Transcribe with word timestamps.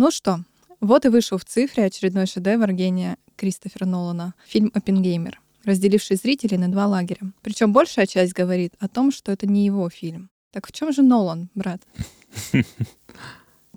Ну 0.00 0.12
что, 0.12 0.44
вот 0.78 1.06
и 1.06 1.08
вышел 1.08 1.38
в 1.38 1.44
цифре 1.44 1.84
очередной 1.84 2.26
шедевр 2.26 2.70
гения 2.70 3.16
Кристофера 3.34 3.84
Нолана— 3.84 4.32
фильм 4.46 4.70
«Оппенгеймер», 4.72 5.40
разделивший 5.64 6.16
зрителей 6.16 6.56
на 6.56 6.68
два 6.68 6.86
лагеря. 6.86 7.32
Причем 7.42 7.72
большая 7.72 8.06
часть 8.06 8.32
говорит 8.32 8.74
о 8.78 8.86
том, 8.86 9.10
что 9.10 9.32
это 9.32 9.48
не 9.48 9.66
его 9.66 9.90
фильм. 9.90 10.30
Так 10.52 10.68
в 10.68 10.72
чем 10.72 10.92
же 10.92 11.02
Нолан, 11.02 11.50
брат? 11.56 11.82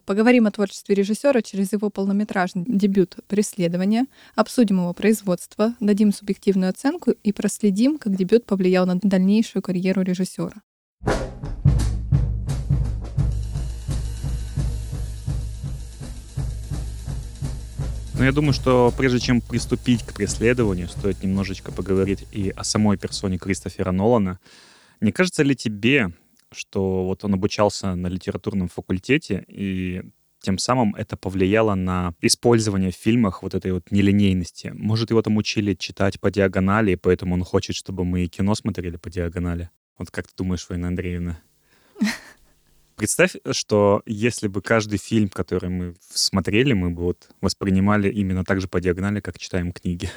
Поговорим 0.06 0.46
о 0.46 0.52
творчестве 0.52 0.94
режиссера 0.94 1.42
через 1.42 1.74
его 1.74 1.90
полнометражный 1.90 2.66
дебют 2.68 3.18
«Преследование», 3.28 4.06
обсудим 4.36 4.78
его 4.78 4.94
производство, 4.94 5.74
дадим 5.80 6.14
субъективную 6.14 6.70
оценку 6.70 7.16
и 7.24 7.34
проследим, 7.34 7.98
как 7.98 8.16
дебют 8.16 8.46
повлиял 8.46 8.86
на 8.86 9.00
дальнейшую 9.02 9.64
карьеру 9.64 10.04
режиссера. 10.04 10.62
Но 18.22 18.26
я 18.26 18.32
думаю, 18.34 18.54
что 18.54 18.94
прежде 18.96 19.20
чем 19.20 19.42
приступить 19.42 20.04
к 20.04 20.14
преследованию, 20.14 20.88
стоит 20.88 21.24
немножечко 21.24 21.72
поговорить 21.72 22.28
и 22.32 22.52
о 22.52 22.64
самой 22.64 22.96
персоне 22.96 23.40
Кристофера 23.40 23.92
Нолана. 23.92 24.40
Не 25.00 25.12
кажется 25.12 25.42
ли 25.42 25.56
тебе, 25.56 26.14
что 26.52 27.04
вот 27.04 27.26
он 27.26 27.34
обучался 27.34 27.96
на 27.96 28.06
литературном 28.06 28.68
факультете, 28.68 29.44
и 29.48 30.04
тем 30.40 30.60
самым 30.60 30.94
это 30.94 31.18
повлияло 31.18 31.74
на 31.74 32.14
использование 32.22 32.92
в 32.92 32.96
фильмах 32.96 33.42
вот 33.42 33.56
этой 33.56 33.72
вот 33.72 33.90
нелинейности. 33.90 34.72
Может, 34.76 35.10
его 35.10 35.24
там 35.24 35.38
учили 35.38 35.74
читать 35.74 36.20
по 36.20 36.30
диагонали, 36.30 36.92
и 36.92 36.98
поэтому 36.98 37.34
он 37.34 37.44
хочет, 37.44 37.76
чтобы 37.76 38.06
мы 38.06 38.26
и 38.26 38.28
кино 38.28 38.54
смотрели 38.54 38.98
по 38.98 39.10
диагонали. 39.10 39.72
Вот 39.98 40.12
как 40.12 40.28
ты 40.28 40.34
думаешь, 40.38 40.68
Война 40.70 40.90
Андреевна? 40.90 41.42
Представь, 43.02 43.38
что 43.50 44.04
если 44.06 44.48
бы 44.48 44.62
каждый 44.62 45.00
фильм, 45.00 45.30
который 45.30 45.72
мы 45.72 45.96
смотрели, 46.08 46.74
мы 46.74 46.92
бы 46.92 47.02
вот 47.02 47.32
воспринимали 47.42 48.12
именно 48.12 48.46
так 48.46 48.62
же 48.62 48.68
по 48.68 48.80
диагонали, 48.80 49.22
как 49.22 49.40
читаем 49.40 49.72
книги. 49.72 50.08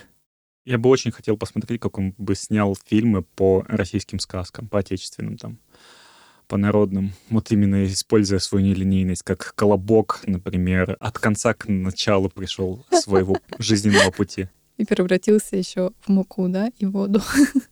Я 0.66 0.76
бы 0.76 0.90
очень 0.90 1.10
хотел 1.10 1.38
посмотреть, 1.38 1.80
как 1.80 1.96
он 1.96 2.14
бы 2.18 2.34
снял 2.34 2.76
фильмы 2.84 3.22
по 3.22 3.64
российским 3.68 4.18
сказкам, 4.18 4.68
по 4.68 4.80
отечественным 4.80 5.38
там, 5.38 5.56
по 6.46 6.58
народным. 6.58 7.14
Вот 7.30 7.50
именно 7.52 7.86
используя 7.86 8.38
свою 8.38 8.66
нелинейность, 8.66 9.22
как 9.22 9.54
колобок, 9.54 10.20
например, 10.26 10.98
от 11.00 11.18
конца 11.18 11.54
к 11.54 11.66
началу 11.66 12.28
пришел 12.28 12.84
своего 12.92 13.38
жизненного 13.58 14.10
пути. 14.10 14.50
И 14.76 14.84
превратился 14.84 15.56
еще 15.56 15.92
в 16.02 16.10
муку, 16.10 16.48
да, 16.50 16.70
и 16.78 16.84
воду. 16.84 17.22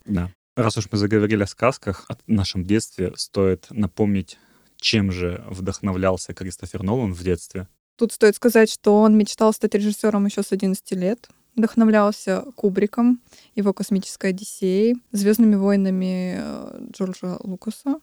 Да. 0.07 0.33
Раз 0.57 0.79
уж 0.79 0.89
мы 0.91 0.97
заговорили 0.97 1.43
о 1.43 1.47
сказках, 1.47 2.07
о 2.09 2.17
нашем 2.27 2.65
детстве, 2.65 3.13
стоит 3.15 3.67
напомнить 3.69 4.39
чем 4.83 5.13
же 5.13 5.43
вдохновлялся 5.49 6.35
Кристофер 6.35 6.83
Нолан 6.83 7.15
в 7.15 7.23
детстве? 7.23 7.69
Тут 7.97 8.13
стоит 8.13 8.37
сказать, 8.37 8.71
что 8.71 9.01
он 9.01 9.17
мечтал 9.17 9.53
стать 9.53 9.75
режиссером 9.75 10.27
еще 10.27 10.43
с 10.43 10.53
11 10.53 10.93
лет. 10.93 11.29
Вдохновлялся 11.55 12.45
Кубриком, 12.57 13.21
его 13.55 13.73
«Космической 13.73 14.31
Одиссеей», 14.31 14.97
«Звездными 15.13 15.55
войнами» 15.55 16.37
э, 16.39 16.89
Джорджа 16.93 17.37
Лукаса. 17.41 18.01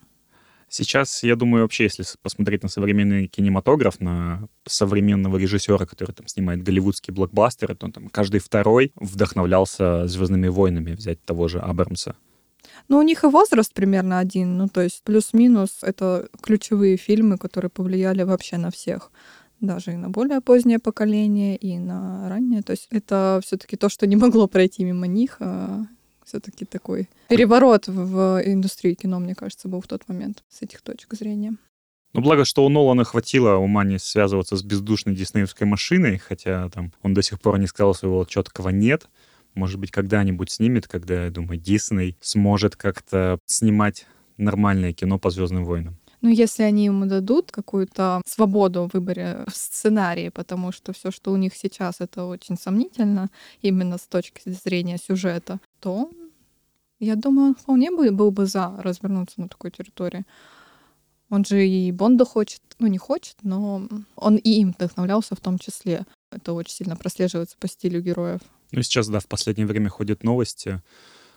Сейчас, 0.69 1.23
я 1.23 1.35
думаю, 1.35 1.63
вообще, 1.63 1.85
если 1.85 2.05
посмотреть 2.21 2.61
на 2.61 2.69
современный 2.69 3.27
кинематограф, 3.27 3.99
на 3.99 4.47
современного 4.67 5.37
режиссера, 5.37 5.87
который 5.87 6.13
там 6.13 6.27
снимает 6.27 6.61
голливудские 6.61 7.15
блокбастеры, 7.15 7.75
то 7.75 7.89
там 7.89 8.07
каждый 8.09 8.39
второй 8.39 8.91
вдохновлялся 8.95 10.07
«Звездными 10.07 10.47
войнами», 10.47 10.93
взять 10.93 11.23
того 11.25 11.47
же 11.47 11.59
Абрамса. 11.59 12.15
Ну, 12.89 12.97
у 12.97 13.03
них 13.03 13.23
и 13.23 13.27
возраст 13.27 13.73
примерно 13.73 14.19
один, 14.19 14.57
ну, 14.57 14.67
то 14.67 14.81
есть 14.81 15.03
плюс-минус 15.03 15.77
это 15.83 16.27
ключевые 16.41 16.97
фильмы, 16.97 17.37
которые 17.37 17.69
повлияли 17.69 18.23
вообще 18.23 18.57
на 18.57 18.71
всех 18.71 19.11
даже 19.61 19.93
и 19.93 19.97
на 19.97 20.09
более 20.09 20.41
позднее 20.41 20.79
поколение, 20.79 21.55
и 21.55 21.77
на 21.77 22.29
раннее. 22.29 22.61
То 22.61 22.71
есть 22.71 22.87
это 22.91 23.39
все-таки 23.43 23.75
то, 23.75 23.89
что 23.89 24.07
не 24.07 24.15
могло 24.15 24.47
пройти 24.47 24.83
мимо 24.83 25.07
них, 25.07 25.37
а 25.39 25.85
все-таки 26.23 26.65
такой 26.65 27.09
переворот 27.27 27.87
в 27.87 28.41
индустрии 28.45 28.93
кино, 28.93 29.19
мне 29.19 29.35
кажется, 29.35 29.67
был 29.67 29.81
в 29.81 29.87
тот 29.87 30.07
момент 30.07 30.43
с 30.49 30.61
этих 30.61 30.81
точек 30.81 31.13
зрения. 31.13 31.55
Ну, 32.13 32.21
благо, 32.21 32.43
что 32.43 32.65
у 32.65 32.69
Нолана 32.69 33.03
хватило 33.03 33.55
ума 33.57 33.83
не 33.83 33.99
связываться 33.99 34.55
с 34.55 34.63
бездушной 34.63 35.15
диснеевской 35.15 35.67
машиной, 35.67 36.17
хотя 36.17 36.69
там 36.69 36.91
он 37.03 37.13
до 37.13 37.21
сих 37.21 37.39
пор 37.39 37.59
не 37.59 37.67
сказал 37.67 37.93
своего 37.93 38.25
четкого 38.25 38.69
«нет», 38.69 39.07
может 39.55 39.79
быть, 39.79 39.91
когда-нибудь 39.91 40.51
снимет, 40.51 40.87
когда, 40.87 41.25
я 41.25 41.31
думаю, 41.31 41.59
Дисней 41.59 42.17
сможет 42.21 42.75
как-то 42.75 43.39
снимать 43.45 44.05
нормальное 44.37 44.93
кино 44.93 45.19
по 45.19 45.29
Звездным 45.29 45.65
войнам. 45.65 45.97
Ну, 46.21 46.29
если 46.29 46.63
они 46.63 46.85
ему 46.85 47.05
дадут 47.05 47.51
какую-то 47.51 48.21
свободу 48.25 48.89
в 48.89 48.93
выборе 48.93 49.45
в 49.47 49.55
сценарии, 49.55 50.29
потому 50.29 50.73
что 50.73 50.91
все, 50.91 51.11
что 51.11 51.31
у 51.31 51.37
них 51.37 51.55
сейчас, 51.55 52.01
это 52.01 52.25
очень 52.25 52.57
сомнительно, 52.57 53.29
именно 53.61 53.97
с 53.97 54.05
точки 54.05 54.41
зрения 54.49 54.97
сюжета, 54.97 55.59
то 55.79 56.11
я 56.99 57.15
думаю, 57.15 57.49
он 57.49 57.55
вполне 57.55 57.91
бы, 57.91 58.11
был 58.11 58.31
бы 58.31 58.45
за 58.45 58.75
развернуться 58.79 59.39
на 59.39 59.47
такой 59.47 59.71
территории. 59.71 60.25
Он 61.29 61.45
же 61.45 61.65
и 61.65 61.91
Бонда 61.91 62.25
хочет, 62.25 62.61
ну 62.79 62.87
не 62.87 62.97
хочет, 62.97 63.37
но 63.43 63.87
он 64.15 64.35
и 64.35 64.49
им 64.59 64.73
вдохновлялся 64.73 65.35
в 65.35 65.39
том 65.39 65.57
числе. 65.57 66.05
Это 66.31 66.53
очень 66.53 66.73
сильно 66.73 66.97
прослеживается 66.97 67.55
по 67.57 67.67
стилю 67.67 68.01
героев. 68.01 68.41
Ну, 68.71 68.81
сейчас, 68.81 69.07
да, 69.07 69.19
в 69.19 69.27
последнее 69.27 69.67
время 69.67 69.89
ходят 69.89 70.23
новости 70.23 70.81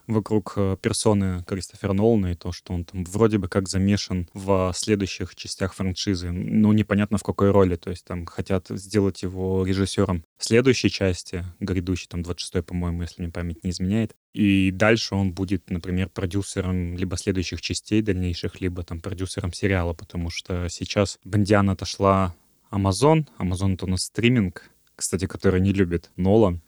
вокруг 0.06 0.54
э, 0.56 0.76
персоны 0.80 1.44
Кристофера 1.46 1.92
Нолана 1.92 2.32
и 2.32 2.34
то, 2.34 2.52
что 2.52 2.72
он 2.72 2.84
там 2.84 3.04
вроде 3.04 3.38
бы 3.38 3.48
как 3.48 3.68
замешан 3.68 4.28
в 4.34 4.72
следующих 4.74 5.34
частях 5.34 5.74
франшизы. 5.74 6.30
Ну, 6.30 6.72
непонятно 6.72 7.18
в 7.18 7.22
какой 7.22 7.50
роли. 7.50 7.76
То 7.76 7.90
есть 7.90 8.04
там 8.04 8.26
хотят 8.26 8.66
сделать 8.68 9.22
его 9.22 9.64
режиссером 9.64 10.24
следующей 10.38 10.90
части, 10.90 11.44
грядущей, 11.60 12.08
там 12.08 12.22
26 12.22 12.66
по-моему, 12.66 13.02
если 13.02 13.22
мне 13.22 13.30
память 13.30 13.62
не 13.64 13.70
изменяет. 13.70 14.14
И 14.34 14.70
дальше 14.70 15.14
он 15.14 15.32
будет, 15.32 15.70
например, 15.70 16.08
продюсером 16.08 16.96
либо 16.96 17.16
следующих 17.16 17.60
частей 17.60 18.02
дальнейших, 18.02 18.60
либо 18.60 18.82
там 18.82 19.00
продюсером 19.00 19.52
сериала, 19.52 19.92
потому 19.92 20.30
что 20.30 20.68
сейчас 20.68 21.18
Бондиан 21.24 21.70
отошла 21.70 22.34
Amazon. 22.70 23.26
Amazon— 23.38 23.74
это 23.74 23.84
у 23.84 23.88
нас 23.88 24.04
стриминг, 24.04 24.70
кстати, 24.96 25.26
который 25.26 25.60
не 25.60 25.72
любит 25.72 26.10
Нолан. 26.16 26.62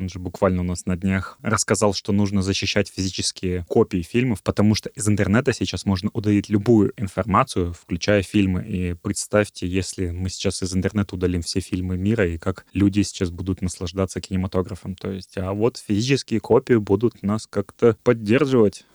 Он 0.00 0.08
же 0.08 0.18
буквально 0.18 0.62
у 0.62 0.64
нас 0.64 0.86
на 0.86 0.96
днях 0.96 1.38
рассказал, 1.42 1.92
что 1.92 2.12
нужно 2.12 2.40
защищать 2.40 2.88
физические 2.88 3.66
копии 3.68 4.00
фильмов, 4.00 4.42
потому 4.42 4.74
что 4.74 4.88
из 4.88 5.06
интернета 5.06 5.52
сейчас 5.52 5.84
можно 5.84 6.08
удалить 6.14 6.48
любую 6.48 6.94
информацию, 6.96 7.74
включая 7.74 8.22
фильмы. 8.22 8.64
И 8.66 8.94
представьте, 8.94 9.66
если 9.66 10.10
мы 10.10 10.30
сейчас 10.30 10.62
из 10.62 10.74
интернета 10.74 11.14
удалим 11.14 11.42
все 11.42 11.60
фильмы 11.60 11.98
мира, 11.98 12.26
и 12.26 12.38
как 12.38 12.64
люди 12.72 13.02
сейчас 13.02 13.30
будут 13.30 13.60
наслаждаться 13.60 14.22
кинематографом. 14.22 14.94
То 14.94 15.10
есть, 15.10 15.36
а 15.36 15.52
вот 15.52 15.76
физические 15.76 16.40
копии 16.40 16.74
будут 16.74 17.22
нас 17.22 17.46
как-то 17.46 17.94
поддерживать. 18.02 18.86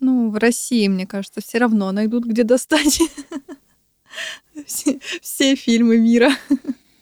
Ну, 0.00 0.30
в 0.30 0.36
России, 0.36 0.88
мне 0.88 1.06
кажется, 1.06 1.42
все 1.42 1.58
равно 1.58 1.92
найдут, 1.92 2.24
где 2.24 2.44
достать 2.44 3.00
все, 4.66 5.00
все 5.20 5.54
фильмы 5.54 5.98
мира. 5.98 6.32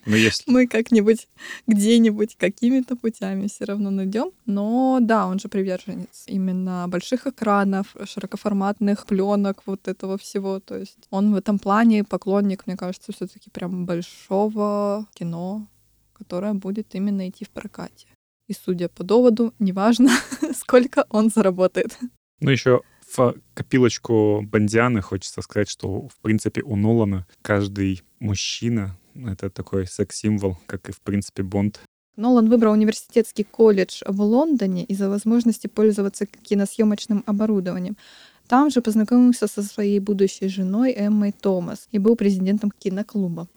Но 0.06 0.16
если... 0.16 0.50
Мы 0.50 0.66
как-нибудь 0.66 1.28
где-нибудь 1.66 2.36
какими-то 2.36 2.96
путями 2.96 3.48
все 3.48 3.64
равно 3.64 3.90
найдем. 3.90 4.30
Но 4.46 4.98
да, 5.00 5.26
он 5.26 5.38
же 5.38 5.48
приверженец 5.48 6.24
именно 6.26 6.86
больших 6.88 7.26
экранов, 7.26 7.94
широкоформатных 8.04 9.06
пленок, 9.06 9.62
вот 9.66 9.88
этого 9.88 10.18
всего. 10.18 10.60
То 10.60 10.76
есть 10.76 10.98
он 11.10 11.32
в 11.32 11.36
этом 11.36 11.58
плане 11.58 12.04
поклонник, 12.04 12.66
мне 12.66 12.76
кажется, 12.76 13.12
все-таки 13.12 13.50
прям 13.50 13.86
большого 13.86 15.06
кино, 15.14 15.66
которое 16.12 16.54
будет 16.54 16.94
именно 16.94 17.28
идти 17.28 17.44
в 17.44 17.50
прокате. 17.50 18.06
И 18.46 18.52
судя 18.52 18.88
по 18.88 19.04
доводу, 19.04 19.54
неважно, 19.58 20.10
сколько 20.54 21.06
он 21.08 21.30
заработает. 21.30 21.98
Ну, 22.40 22.50
еще 22.50 22.82
в 23.16 23.36
копилочку 23.54 24.42
Бандианы 24.42 25.00
хочется 25.00 25.40
сказать, 25.40 25.70
что, 25.70 26.08
в 26.08 26.16
принципе, 26.20 26.62
у 26.62 26.76
Нолана 26.76 27.26
каждый 27.42 28.02
мужчина 28.18 28.98
это 29.14 29.50
такой 29.50 29.86
секс-символ, 29.86 30.58
как 30.66 30.88
и, 30.88 30.92
в 30.92 31.00
принципе, 31.00 31.42
Бонд. 31.42 31.80
Нолан 32.16 32.48
выбрал 32.48 32.72
университетский 32.72 33.44
колледж 33.44 34.02
в 34.06 34.20
Лондоне 34.20 34.84
из-за 34.84 35.08
возможности 35.08 35.66
пользоваться 35.66 36.26
киносъемочным 36.26 37.24
оборудованием. 37.26 37.96
Там 38.46 38.70
же 38.70 38.82
познакомился 38.82 39.48
со 39.48 39.62
своей 39.62 39.98
будущей 40.00 40.48
женой 40.48 40.92
Эммой 40.92 41.32
Томас 41.32 41.88
и 41.92 41.98
был 41.98 42.14
президентом 42.14 42.70
киноклуба. 42.70 43.48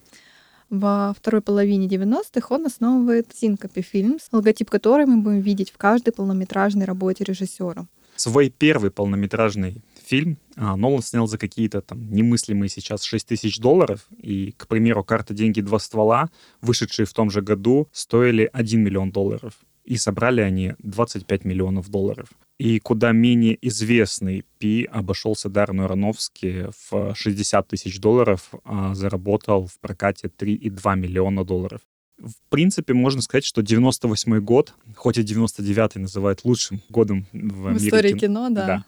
Во 0.69 1.13
второй 1.17 1.41
половине 1.41 1.87
90-х 1.87 2.53
он 2.53 2.65
основывает 2.65 3.27
Syncope 3.31 3.85
Films, 3.93 4.23
логотип 4.31 4.69
которой 4.69 5.05
мы 5.05 5.17
будем 5.17 5.39
видеть 5.39 5.71
в 5.71 5.77
каждой 5.77 6.11
полнометражной 6.11 6.85
работе 6.85 7.23
режиссера. 7.23 7.85
Свой 8.15 8.49
первый 8.49 8.91
полнометражный 8.91 9.81
фильм 10.07 10.37
а, 10.55 10.75
Нолан 10.75 11.01
снял 11.01 11.27
за 11.27 11.37
какие-то 11.37 11.81
там 11.81 12.09
немыслимые 12.11 12.69
сейчас 12.69 13.03
6 13.03 13.27
тысяч 13.27 13.59
долларов. 13.59 14.07
И, 14.17 14.53
к 14.57 14.67
примеру, 14.67 15.03
карта 15.03 15.33
«Деньги. 15.33 15.61
Два 15.61 15.79
ствола», 15.79 16.29
вышедшие 16.61 17.05
в 17.05 17.13
том 17.13 17.29
же 17.29 17.41
году, 17.41 17.89
стоили 17.91 18.49
1 18.51 18.81
миллион 18.81 19.11
долларов. 19.11 19.53
И 19.83 19.95
собрали 19.97 20.41
они 20.41 20.73
25 20.79 21.45
миллионов 21.45 21.89
долларов. 21.89 22.29
И 22.57 22.79
куда 22.79 23.11
менее 23.11 23.57
известный 23.61 24.43
Пи 24.57 24.83
обошелся 24.83 25.47
Дарну 25.47 25.85
Аронофски 25.85 26.69
в 26.89 27.15
60 27.15 27.67
тысяч 27.67 27.99
долларов, 27.99 28.49
а 28.65 28.95
заработал 28.95 29.67
в 29.67 29.79
прокате 29.79 30.27
3,2 30.27 30.97
миллиона 30.97 31.45
долларов. 31.45 31.81
В 32.17 32.33
принципе, 32.49 32.93
можно 32.93 33.21
сказать, 33.21 33.45
что 33.45 33.61
98 33.61 34.39
год, 34.39 34.73
хоть 34.95 35.19
и 35.19 35.21
99-й 35.21 35.99
называют 35.99 36.43
лучшим 36.45 36.81
годом 36.89 37.27
в, 37.31 37.73
в 37.73 37.77
истории 37.77 38.13
кино, 38.13 38.49
да. 38.49 38.65
да 38.65 38.85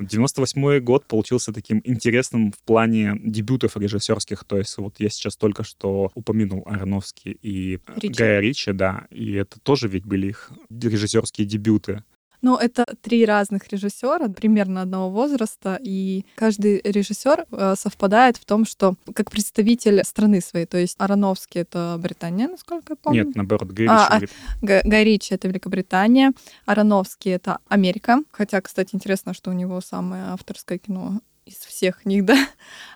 98 0.00 0.80
год 0.80 1.06
получился 1.06 1.52
таким 1.52 1.80
интересным 1.84 2.52
в 2.52 2.58
плане 2.60 3.14
дебютов 3.22 3.76
режиссерских. 3.76 4.44
То 4.44 4.58
есть 4.58 4.76
вот 4.78 4.96
я 4.98 5.08
сейчас 5.10 5.36
только 5.36 5.62
что 5.62 6.10
упомянул 6.14 6.62
Ароновский 6.66 7.32
и 7.42 7.78
Ричи. 7.96 8.14
Гая 8.14 8.40
Ричи, 8.40 8.72
да, 8.72 9.06
и 9.10 9.32
это 9.32 9.60
тоже 9.60 9.88
ведь 9.88 10.04
были 10.04 10.28
их 10.28 10.50
режиссерские 10.70 11.46
дебюты. 11.46 12.02
Ну, 12.42 12.56
это 12.56 12.84
три 13.02 13.24
разных 13.26 13.68
режиссера, 13.68 14.28
примерно 14.28 14.82
одного 14.82 15.10
возраста, 15.10 15.78
и 15.82 16.24
каждый 16.36 16.80
режиссер 16.82 17.46
э, 17.50 17.74
совпадает 17.76 18.36
в 18.36 18.44
том, 18.44 18.64
что 18.64 18.94
как 19.14 19.30
представитель 19.30 20.02
страны 20.04 20.40
своей, 20.40 20.66
то 20.66 20.78
есть 20.78 20.96
Ароновский— 20.98 21.60
это 21.62 21.96
Британия, 21.98 22.48
насколько 22.48 22.92
я 22.92 22.96
помню. 22.96 23.24
Нет, 23.24 23.36
наоборот, 23.36 23.70
Гай 23.70 23.84
Ричи. 23.84 23.94
А, 23.94 24.16
а, 24.16 24.80
Гай 24.84 25.04
Ричи— 25.04 25.34
это 25.36 25.48
Великобритания, 25.48 26.32
Ароновский— 26.66 27.30
это 27.32 27.58
Америка. 27.68 28.22
Хотя, 28.30 28.60
кстати, 28.60 28.94
интересно, 28.94 29.34
что 29.34 29.50
у 29.50 29.54
него 29.54 29.80
самое 29.80 30.24
авторское 30.32 30.78
кино 30.78 31.20
из 31.50 31.56
всех 31.56 32.04
них, 32.06 32.24
да. 32.30 32.48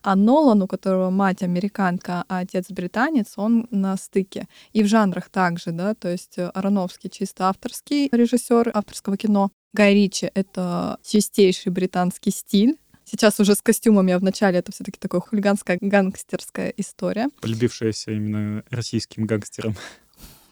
А 0.03 0.17
Нолан, 0.17 0.63
у 0.63 0.67
которого 0.67 1.11
мать 1.11 1.43
американка, 1.43 2.25
а 2.29 2.39
отец 2.39 2.71
британец, 2.71 3.35
он 3.37 3.67
на 3.71 3.97
стыке. 3.97 4.49
И 4.73 4.83
в 4.83 4.87
жанрах 4.87 5.29
также, 5.29 5.73
да, 5.73 5.95
то 5.95 6.09
есть 6.09 6.39
э, 6.39 6.49
Ароновский 6.49 7.11
чисто 7.11 7.49
авторский 7.49 8.09
режиссер 8.13 8.71
авторского 8.73 9.17
кино. 9.17 9.51
Гай 9.73 9.95
Ричи— 9.95 10.31
это 10.35 10.99
чистейший 11.03 11.73
британский 11.73 12.31
стиль, 12.31 12.77
Сейчас 13.07 13.39
уже 13.39 13.55
с 13.55 13.61
костюмами, 13.61 14.15
а 14.15 14.19
вначале 14.19 14.59
это 14.59 14.73
все-таки 14.73 14.99
такая 14.99 15.21
хулиганская 15.21 15.77
гангстерская 15.79 16.73
история. 16.79 17.29
Полюбившаяся 17.43 18.13
именно 18.13 18.65
российским 18.71 19.27
гангстерам. 19.27 19.77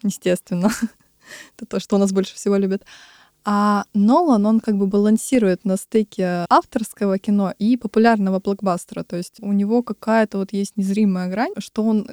Естественно. 0.03 0.71
Это 1.57 1.67
то, 1.67 1.81
что 1.81 1.97
у 1.97 1.99
нас 1.99 2.13
больше 2.13 2.35
всего 2.35 2.57
любят. 2.57 2.85
А 3.45 3.85
Нолан, 3.93 4.47
он 4.47 4.61
как 4.61 4.77
бы 4.77 4.87
балансирует 4.87 5.65
на 5.65 5.77
стыке 5.77 6.47
авторского 6.49 7.19
кино 7.19 7.53
и 7.59 7.77
популярного 7.77 8.41
блокбастера. 8.41 9.03
То 9.03 9.17
есть 9.17 9.39
у 9.41 9.53
него 9.53 9.83
какая-то 9.83 10.39
вот 10.39 10.53
есть 10.53 10.77
незримая 10.77 11.29
грань, 11.29 11.53
что 11.59 11.85
он 11.85 12.07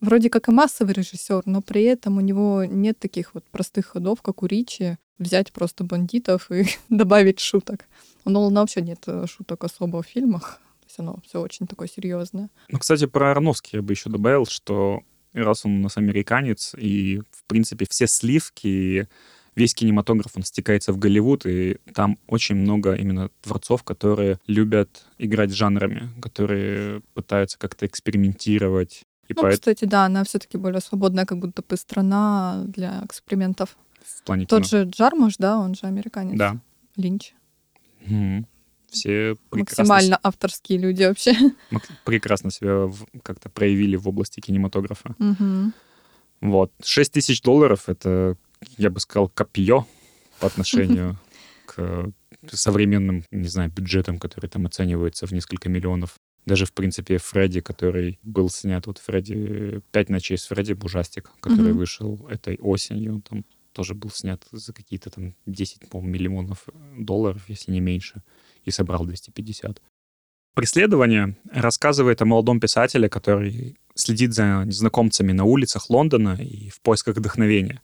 вроде 0.00 0.30
как 0.30 0.48
и 0.48 0.52
массовый 0.52 0.94
режиссер, 0.94 1.42
но 1.46 1.62
при 1.62 1.82
этом 1.82 2.18
у 2.18 2.20
него 2.20 2.64
нет 2.64 2.98
таких 2.98 3.34
вот 3.34 3.44
простых 3.50 3.86
ходов, 3.86 4.22
как 4.22 4.42
у 4.42 4.46
Ричи, 4.46 4.96
взять 5.18 5.52
просто 5.52 5.84
бандитов 5.84 6.50
и 6.50 6.66
добавить 6.88 7.40
шуток. 7.40 7.86
У 8.24 8.30
Нолана 8.30 8.60
вообще 8.60 8.80
нет 8.80 9.02
э, 9.06 9.26
шуток 9.26 9.64
особо 9.64 10.02
в 10.02 10.06
фильмах. 10.06 10.60
То 10.80 10.86
есть 10.86 10.98
оно 11.00 11.18
все 11.26 11.40
очень 11.40 11.66
такое 11.66 11.88
серьезное. 11.88 12.50
Ну, 12.68 12.78
кстати, 12.78 13.06
про 13.06 13.32
Арновский 13.32 13.78
я 13.78 13.82
бы 13.82 13.92
еще 13.92 14.10
добавил, 14.10 14.46
что 14.46 15.00
раз 15.32 15.64
он 15.64 15.78
у 15.78 15.82
нас 15.82 15.96
американец, 15.96 16.74
и, 16.76 17.20
в 17.30 17.44
принципе, 17.46 17.86
все 17.88 18.06
сливки 18.06 19.08
весь 19.58 19.74
кинематограф, 19.74 20.32
он 20.36 20.44
стекается 20.44 20.92
в 20.92 20.98
Голливуд, 20.98 21.44
и 21.44 21.78
там 21.92 22.16
очень 22.28 22.54
много 22.54 22.94
именно 22.94 23.28
творцов, 23.42 23.82
которые 23.82 24.38
любят 24.46 25.04
играть 25.18 25.52
жанрами, 25.52 26.08
которые 26.22 27.02
пытаются 27.14 27.58
как-то 27.58 27.84
экспериментировать. 27.86 29.02
И 29.26 29.34
ну, 29.34 29.42
поэт... 29.42 29.54
кстати, 29.54 29.84
да, 29.84 30.04
она 30.06 30.24
все-таки 30.24 30.56
более 30.56 30.80
свободная, 30.80 31.26
как 31.26 31.38
будто 31.38 31.62
бы 31.62 31.76
страна 31.76 32.64
для 32.66 33.02
экспериментов. 33.04 33.76
В 34.02 34.22
плане 34.22 34.46
Тот 34.46 34.66
кино. 34.66 34.68
же 34.68 34.88
Джармуш, 34.88 35.36
да, 35.38 35.58
он 35.58 35.74
же 35.74 35.86
американец. 35.86 36.38
Да. 36.38 36.56
Линч. 36.96 37.34
Угу. 38.06 38.46
Все 38.90 39.36
прекрасно... 39.50 39.84
Максимально 39.84 40.20
авторские 40.22 40.78
люди 40.78 41.02
вообще. 41.02 41.34
Прекрасно 42.04 42.50
себя 42.50 42.90
как-то 43.22 43.50
проявили 43.50 43.96
в 43.96 44.08
области 44.08 44.40
кинематографа. 44.40 45.14
Угу. 45.18 45.72
Вот. 46.40 46.72
6 46.82 47.12
тысяч 47.12 47.42
долларов— 47.42 47.84
это 47.88 48.36
я 48.76 48.90
бы 48.90 49.00
сказал, 49.00 49.28
копье 49.28 49.86
по 50.40 50.46
отношению 50.46 51.18
к 51.66 52.10
современным, 52.50 53.24
не 53.30 53.48
знаю, 53.48 53.70
бюджетам, 53.70 54.18
которые 54.18 54.50
там 54.50 54.66
оцениваются 54.66 55.26
в 55.26 55.32
несколько 55.32 55.68
миллионов. 55.68 56.14
Даже, 56.46 56.64
в 56.64 56.72
принципе, 56.72 57.18
Фредди, 57.18 57.60
который 57.60 58.18
был 58.22 58.48
снят, 58.48 58.86
вот 58.86 58.98
Фредди, 58.98 59.82
«Пять 59.90 60.08
ночей 60.08 60.38
с 60.38 60.46
Фредди», 60.46 60.76
ужастик, 60.82 61.30
который 61.40 61.72
mm-hmm. 61.72 61.74
вышел 61.74 62.26
этой 62.30 62.56
осенью, 62.58 63.22
там 63.28 63.44
тоже 63.72 63.94
был 63.94 64.10
снят 64.10 64.42
за 64.50 64.72
какие-то 64.72 65.10
там 65.10 65.34
10, 65.46 65.88
по 65.90 66.00
миллионов 66.00 66.66
долларов, 66.96 67.42
если 67.48 67.70
не 67.72 67.80
меньше, 67.80 68.22
и 68.64 68.70
собрал 68.70 69.04
250. 69.04 69.82
Преследование 70.54 71.36
рассказывает 71.52 72.20
о 72.22 72.24
молодом 72.24 72.60
писателе, 72.60 73.08
который 73.08 73.76
следит 73.94 74.34
за 74.34 74.64
незнакомцами 74.64 75.32
на 75.32 75.44
улицах 75.44 75.90
Лондона 75.90 76.36
и 76.40 76.70
в 76.70 76.80
поисках 76.80 77.16
вдохновения. 77.16 77.82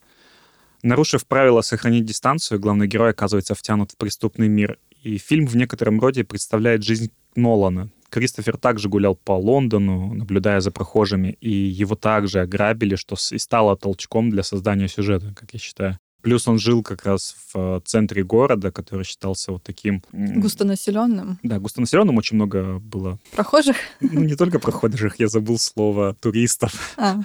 Нарушив 0.84 1.24
правила 1.24 1.62
сохранить 1.62 2.04
дистанцию, 2.04 2.60
главный 2.60 2.86
герой 2.86 3.10
оказывается 3.10 3.54
втянут 3.54 3.92
в 3.92 3.96
преступный 3.96 4.48
мир. 4.48 4.78
И 5.02 5.16
фильм 5.16 5.46
в 5.46 5.56
некотором 5.56 5.98
роде 5.98 6.24
представляет 6.24 6.82
жизнь 6.84 7.10
Нолана. 7.34 7.88
Кристофер 8.10 8.58
также 8.58 8.90
гулял 8.90 9.16
по 9.16 9.32
Лондону, 9.32 10.12
наблюдая 10.12 10.60
за 10.60 10.70
прохожими, 10.70 11.38
и 11.40 11.50
его 11.50 11.94
также 11.94 12.40
ограбили, 12.40 12.96
что 12.96 13.16
и 13.30 13.38
стало 13.38 13.78
толчком 13.78 14.28
для 14.28 14.42
создания 14.42 14.86
сюжета, 14.86 15.32
как 15.34 15.54
я 15.54 15.58
считаю. 15.58 15.98
Плюс 16.20 16.46
он 16.48 16.58
жил 16.58 16.82
как 16.82 17.06
раз 17.06 17.34
в 17.54 17.58
э, 17.58 17.80
центре 17.86 18.22
города, 18.22 18.70
который 18.70 19.04
считался 19.04 19.52
вот 19.52 19.62
таким... 19.62 20.02
Густонаселенным. 20.12 21.38
Да, 21.42 21.58
густонаселенным 21.58 22.18
очень 22.18 22.36
много 22.36 22.78
было. 22.78 23.18
Прохожих? 23.34 23.76
Ну, 24.00 24.20
не 24.20 24.36
только 24.36 24.58
прохожих, 24.58 25.18
я 25.18 25.28
забыл 25.28 25.58
слово 25.58 26.14
туристов. 26.14 26.94
А 26.98 27.20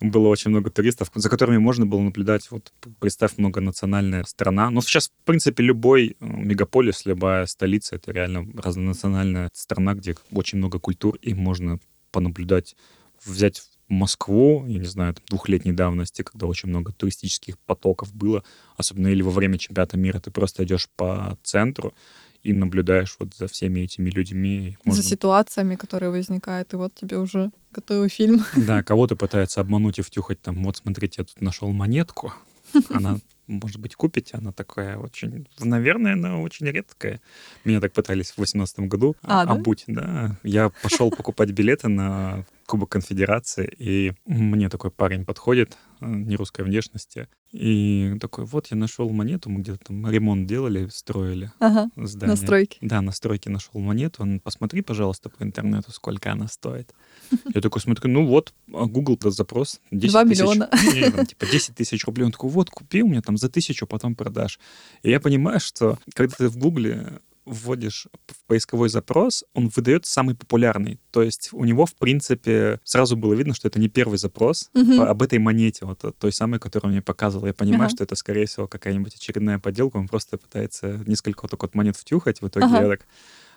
было 0.00 0.28
очень 0.28 0.50
много 0.50 0.70
туристов, 0.70 1.10
за 1.14 1.28
которыми 1.28 1.58
можно 1.58 1.86
было 1.86 2.00
наблюдать. 2.00 2.50
Вот 2.50 2.72
представь, 2.98 3.32
многонациональная 3.36 4.24
страна. 4.24 4.70
Ну, 4.70 4.80
сейчас, 4.80 5.08
в 5.08 5.24
принципе, 5.24 5.62
любой 5.62 6.16
э, 6.18 6.26
мегаполис, 6.26 7.04
любая 7.04 7.46
столица— 7.46 7.96
это 7.96 8.12
реально 8.12 8.46
разнонациональная 8.56 9.50
страна, 9.52 9.94
где 9.94 10.16
очень 10.32 10.58
много 10.58 10.78
культур, 10.78 11.16
и 11.20 11.34
можно 11.34 11.78
понаблюдать, 12.10 12.76
взять 13.24 13.62
Москву, 13.88 14.64
я 14.68 14.78
не 14.78 14.86
знаю, 14.86 15.16
двухлетней 15.28 15.72
давности, 15.72 16.22
когда 16.22 16.46
очень 16.46 16.68
много 16.68 16.92
туристических 16.92 17.58
потоков 17.58 18.14
было, 18.14 18.44
особенно 18.76 19.08
или 19.08 19.20
во 19.20 19.32
время 19.32 19.58
чемпионата 19.58 19.96
мира, 19.96 20.20
ты 20.20 20.30
просто 20.30 20.64
идешь 20.64 20.88
по 20.96 21.36
центру, 21.42 21.92
и 22.42 22.52
наблюдаешь 22.52 23.16
вот 23.18 23.34
за 23.34 23.46
всеми 23.46 23.80
этими 23.80 24.10
людьми. 24.10 24.76
Можно... 24.84 25.02
За 25.02 25.08
ситуациями, 25.08 25.76
которые 25.76 26.10
возникают, 26.10 26.72
и 26.72 26.76
вот 26.76 26.94
тебе 26.94 27.18
уже 27.18 27.50
готовый 27.72 28.08
фильм. 28.08 28.44
Да, 28.56 28.82
кого-то 28.82 29.16
пытается 29.16 29.60
обмануть 29.60 29.98
и 29.98 30.02
втюхать 30.02 30.40
там, 30.40 30.62
вот 30.64 30.76
смотрите, 30.76 31.16
я 31.18 31.24
тут 31.24 31.40
нашел 31.40 31.70
монетку, 31.72 32.32
она 32.90 33.18
может 33.50 33.80
быть, 33.80 33.96
купите. 33.96 34.36
Она 34.36 34.52
такая 34.52 34.96
очень... 34.96 35.46
Наверное, 35.58 36.12
она 36.12 36.38
очень 36.38 36.66
редкая. 36.66 37.20
Меня 37.64 37.80
так 37.80 37.92
пытались 37.92 38.30
в 38.30 38.36
2018 38.36 38.80
году 38.80 39.16
а, 39.22 39.42
обуть. 39.42 39.84
Да? 39.88 40.02
да. 40.02 40.36
Я 40.44 40.68
пошел 40.68 41.10
покупать 41.10 41.50
билеты 41.50 41.88
на 41.88 42.44
Кубок 42.66 42.90
Конфедерации, 42.90 43.68
и 43.76 44.12
мне 44.24 44.68
такой 44.68 44.92
парень 44.92 45.24
подходит, 45.24 45.76
не 46.00 46.36
русской 46.36 46.64
внешности, 46.64 47.28
и 47.52 48.16
такой, 48.20 48.44
вот 48.44 48.68
я 48.70 48.76
нашел 48.76 49.10
монету, 49.10 49.50
мы 49.50 49.60
где-то 49.60 49.86
там 49.86 50.08
ремонт 50.08 50.46
делали, 50.46 50.88
строили 50.88 51.50
ага, 51.58 51.90
здание. 51.96 52.36
Настройки. 52.36 52.78
Да, 52.80 53.00
настройки 53.00 53.48
нашел 53.48 53.80
монету. 53.80 54.22
Он, 54.22 54.38
посмотри, 54.38 54.82
пожалуйста, 54.82 55.30
по 55.30 55.42
интернету, 55.42 55.90
сколько 55.90 56.30
она 56.30 56.46
стоит. 56.46 56.94
Я 57.54 57.60
такой 57.60 57.80
смотрю, 57.80 58.08
ну 58.08 58.26
вот, 58.26 58.54
а 58.72 58.86
Google 58.86 59.18
запрос 59.30 59.80
10 59.90 60.12
2 60.12 60.24
миллиона. 60.24 60.70
Не, 60.94 61.10
там, 61.10 61.26
типа 61.26 61.46
10 61.46 61.74
тысяч 61.74 62.04
рублей. 62.04 62.24
Он 62.24 62.32
такой, 62.32 62.50
вот, 62.50 62.70
купи 62.70 63.02
у 63.02 63.08
меня 63.08 63.20
там 63.20 63.36
за 63.36 63.48
тысячу, 63.48 63.86
потом 63.86 64.14
продашь. 64.14 64.60
И 65.02 65.10
я 65.10 65.18
понимаю, 65.18 65.58
что 65.58 65.98
когда 66.14 66.36
ты 66.36 66.48
в 66.48 66.56
Гугле 66.56 67.20
вводишь 67.44 68.06
в 68.26 68.44
поисковой 68.46 68.88
запрос, 68.88 69.44
он 69.54 69.70
выдает 69.74 70.06
самый 70.06 70.34
популярный. 70.34 71.00
То 71.10 71.22
есть 71.22 71.50
у 71.52 71.64
него, 71.64 71.86
в 71.86 71.94
принципе, 71.94 72.80
сразу 72.84 73.16
было 73.16 73.34
видно, 73.34 73.54
что 73.54 73.68
это 73.68 73.80
не 73.80 73.88
первый 73.88 74.18
запрос 74.18 74.70
угу. 74.74 75.02
об 75.02 75.22
этой 75.22 75.38
монете, 75.38 75.86
вот 75.86 76.04
той 76.18 76.32
самой, 76.32 76.60
которую 76.60 76.88
он 76.88 76.92
мне 76.92 77.02
показывал. 77.02 77.46
Я 77.46 77.54
понимаю, 77.54 77.86
ага. 77.86 77.94
что 77.96 78.04
это, 78.04 78.14
скорее 78.14 78.46
всего, 78.46 78.66
какая-нибудь 78.66 79.14
очередная 79.14 79.58
подделка. 79.58 79.96
Он 79.96 80.08
просто 80.08 80.38
пытается 80.38 81.02
несколько 81.06 81.42
вот 81.42 81.50
так 81.50 81.62
вот 81.62 81.74
монет 81.74 81.96
втюхать. 81.96 82.40
В 82.40 82.48
итоге 82.48 82.66
ага. 82.66 82.82
я 82.82 82.88
так 82.88 83.06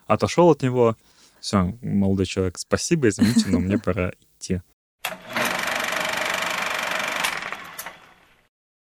отошел 0.08 0.50
от 0.50 0.62
него. 0.62 0.98
Все, 1.40 1.78
молодой 1.82 2.26
человек, 2.26 2.58
спасибо, 2.58 3.10
извините, 3.10 3.46
но 3.50 3.60
мне 3.60 3.78
пора 3.78 4.14
идти. 4.38 4.62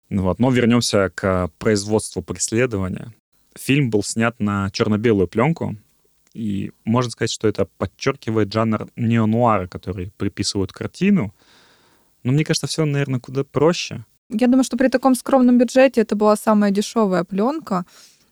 Ну 0.10 0.24
вот, 0.24 0.40
но 0.40 0.52
вернемся 0.52 1.10
к 1.16 1.50
производству 1.58 2.22
преследования 2.22 3.14
фильм 3.58 3.90
был 3.90 4.04
снят 4.04 4.40
на 4.40 4.70
черно-белую 4.72 5.28
пленку, 5.28 5.76
и 6.34 6.72
можно 6.86 7.12
сказать, 7.12 7.32
что 7.32 7.48
это 7.48 7.66
подчеркивает 7.78 8.52
жанр 8.54 8.88
неонуара, 8.96 9.68
который 9.68 10.12
приписывают 10.18 10.72
картину. 10.72 11.34
Но 12.24 12.32
мне 12.32 12.46
кажется, 12.46 12.68
все, 12.68 12.86
наверное, 12.86 13.20
куда 13.20 13.44
проще. 13.44 14.06
Я 14.30 14.48
думаю, 14.48 14.64
что 14.64 14.78
при 14.78 14.88
таком 14.88 15.16
скромном 15.16 15.58
бюджете 15.58 16.02
это 16.02 16.16
была 16.16 16.38
самая 16.38 16.72
дешевая 16.72 17.24
пленка. 17.26 17.86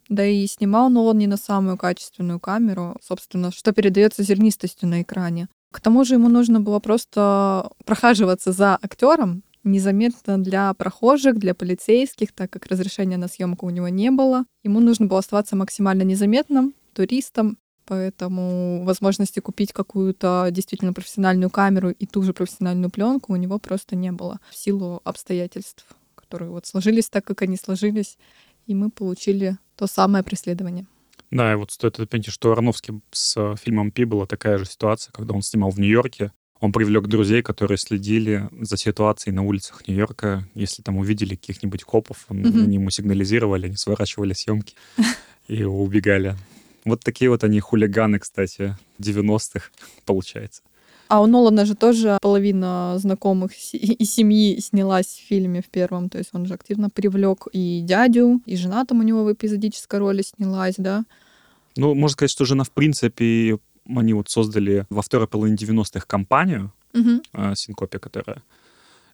Да 0.07 0.25
и 0.25 0.47
снимал 0.47 0.89
но 0.89 1.05
он 1.05 1.19
не 1.19 1.27
на 1.27 1.38
самую 1.38 1.77
качественную 1.77 2.39
камеру, 2.39 2.97
собственно, 3.01 3.51
что 3.51 3.73
передается 3.73 4.23
зернистостью 4.23 4.88
на 4.88 5.01
экране. 5.01 5.49
К 5.71 5.81
тому 5.81 6.03
же 6.03 6.15
ему 6.15 6.29
нужно 6.29 6.59
было 6.61 6.79
просто 6.79 7.69
прохаживаться 7.85 8.51
за 8.51 8.75
актером 8.81 9.43
незаметно 9.63 10.37
для 10.37 10.73
прохожих, 10.73 11.37
для 11.37 11.53
полицейских, 11.53 12.31
так 12.31 12.49
как 12.49 12.67
разрешения 12.67 13.17
на 13.17 13.27
съемку 13.27 13.65
у 13.65 13.69
него 13.69 13.89
не 13.89 14.11
было. 14.11 14.45
Ему 14.63 14.79
нужно 14.79 15.05
было 15.05 15.19
оставаться 15.19 15.55
максимально 15.55 16.03
незаметным 16.03 16.73
туристом, 16.93 17.57
поэтому 17.85 18.83
возможности 18.83 19.39
купить 19.39 19.73
какую-то 19.73 20.47
действительно 20.51 20.93
профессиональную 20.93 21.49
камеру 21.49 21.89
и 21.89 22.05
ту 22.05 22.21
же 22.21 22.33
профессиональную 22.33 22.89
пленку 22.89 23.33
у 23.33 23.35
него 23.35 23.59
просто 23.59 23.95
не 23.95 24.11
было 24.11 24.39
в 24.49 24.55
силу 24.55 25.01
обстоятельств, 25.03 25.85
которые 26.15 26.51
вот 26.51 26.65
сложились 26.65 27.09
так, 27.09 27.25
как 27.25 27.41
они 27.41 27.57
сложились, 27.57 28.17
и 28.67 28.75
мы 28.75 28.91
получили 28.91 29.57
то 29.75 29.87
самое 29.87 30.23
преследование. 30.23 30.85
Да, 31.31 31.51
и 31.51 31.55
вот 31.55 31.71
стоит 31.71 31.99
отметить, 31.99 32.33
что 32.33 32.51
Ароновский 32.51 33.01
с 33.11 33.55
фильмом 33.57 33.91
«Пи» 33.91 34.03
была 34.03 34.25
такая 34.25 34.57
же 34.57 34.65
ситуация, 34.65 35.11
когда 35.11 35.33
он 35.33 35.41
снимал 35.41 35.69
в 35.69 35.79
Нью-Йорке. 35.79 36.31
Он 36.59 36.73
привлек 36.73 37.07
друзей, 37.07 37.41
которые 37.41 37.77
следили 37.77 38.49
за 38.59 38.75
ситуацией 38.75 39.33
на 39.33 39.43
улицах 39.43 39.87
Нью-Йорка. 39.87 40.45
Если 40.55 40.81
там 40.81 40.97
увидели 40.97 41.35
каких-нибудь 41.35 41.83
копов, 41.83 42.25
mm-hmm. 42.29 42.63
они 42.63 42.75
ему 42.75 42.89
сигнализировали, 42.89 43.67
они 43.67 43.77
сворачивали 43.77 44.33
съемки 44.33 44.75
и 45.47 45.63
убегали. 45.63 46.35
Вот 46.83 47.01
такие 47.01 47.29
вот 47.29 47.43
они 47.43 47.59
хулиганы, 47.59 48.19
кстати, 48.19 48.77
90-х, 48.99 49.69
получается. 50.05 50.61
А 51.07 51.21
у 51.23 51.27
Нолана 51.27 51.65
же 51.65 51.75
тоже 51.75 52.19
половина 52.21 52.95
знакомых 52.99 53.51
и 53.73 54.05
семьи 54.05 54.59
снялась 54.59 55.07
в 55.07 55.27
фильме 55.27 55.61
в 55.61 55.69
первом. 55.69 56.07
То 56.07 56.19
есть 56.19 56.29
он 56.33 56.45
же 56.45 56.53
активно 56.53 56.91
привлек 56.91 57.47
и 57.51 57.81
дядю, 57.81 58.41
и 58.45 58.55
жена 58.55 58.85
там 58.85 58.99
у 58.99 59.03
него 59.03 59.23
в 59.23 59.33
эпизодической 59.33 59.99
роли 59.99 60.21
снялась, 60.21 60.75
да. 60.77 61.05
Ну, 61.75 61.95
можно 61.95 62.13
сказать, 62.13 62.31
что 62.31 62.45
жена, 62.45 62.63
в 62.63 62.71
принципе, 62.71 63.57
они 63.96 64.13
вот 64.13 64.29
создали 64.29 64.86
во 64.89 65.01
второй 65.01 65.27
половине 65.27 65.58
90-х 65.58 66.05
компанию, 66.05 66.72
угу. 66.93 67.22
Синкопия, 67.55 68.00
которая 68.00 68.43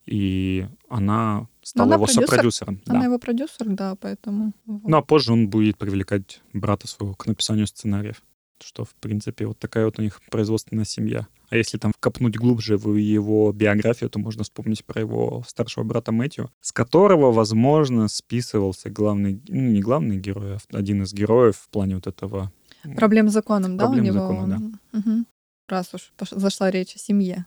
и 0.06 0.68
она 0.88 1.48
стала 1.64 1.88
она 1.88 1.96
его 1.96 2.06
продюсер. 2.06 2.28
сопродюсером. 2.28 2.82
Она 2.86 3.00
да. 3.00 3.06
его 3.06 3.20
продюсер, 3.20 3.66
да, 3.68 3.96
поэтому... 4.00 4.54
Ну, 4.66 4.98
а 4.98 5.02
позже 5.02 5.34
он 5.34 5.50
будет 5.50 5.78
привлекать 5.78 6.42
брата 6.54 6.88
своего 6.88 7.16
к 7.16 7.26
написанию 7.26 7.68
сценариев. 7.68 8.22
Что, 8.64 8.86
в 8.86 8.96
принципе, 8.96 9.48
вот 9.48 9.60
такая 9.60 9.86
вот 9.86 10.00
у 10.00 10.02
них 10.02 10.22
производственная 10.32 10.86
семья. 10.86 11.28
А 11.50 11.58
если 11.58 11.78
там 11.78 11.92
копнуть 12.00 12.38
глубже 12.38 12.78
в 12.78 12.96
его 12.96 13.52
биографию, 13.52 14.10
то 14.10 14.18
можно 14.18 14.44
вспомнить 14.44 14.86
про 14.86 15.02
его 15.02 15.44
старшего 15.48 15.84
брата 15.84 16.12
Мэтью, 16.12 16.50
с 16.62 16.72
которого, 16.72 17.32
возможно, 17.32 18.08
списывался 18.08 18.90
главный, 18.90 19.42
ну, 19.48 19.72
не 19.72 19.82
главный 19.82 20.18
герой, 20.18 20.56
а 20.56 20.60
один 20.72 21.04
из 21.04 21.14
героев 21.14 21.58
в 21.58 21.70
плане 21.70 21.96
вот 21.96 22.08
этого... 22.08 22.52
Проблем 22.96 23.30
с 23.30 23.34
законом, 23.34 23.78
да, 23.78 23.86
Проблем 23.86 24.04
у 24.04 24.08
него? 24.08 24.28
закона, 24.28 24.60
да. 24.60 25.00
Угу. 25.00 25.26
Раз 25.68 25.94
уж 25.94 26.12
зашла 26.32 26.70
речь 26.70 26.96
о 26.96 27.00
семье. 27.00 27.46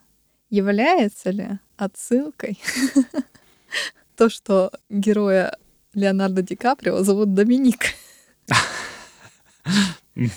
Является 0.50 1.30
ли 1.30 1.58
отсылкой 1.76 2.58
то, 4.16 4.28
что 4.28 4.72
героя 4.88 5.56
Леонардо 5.94 6.42
Ди 6.42 6.56
Каприо 6.56 7.02
зовут 7.02 7.34
Доминик? 7.34 7.94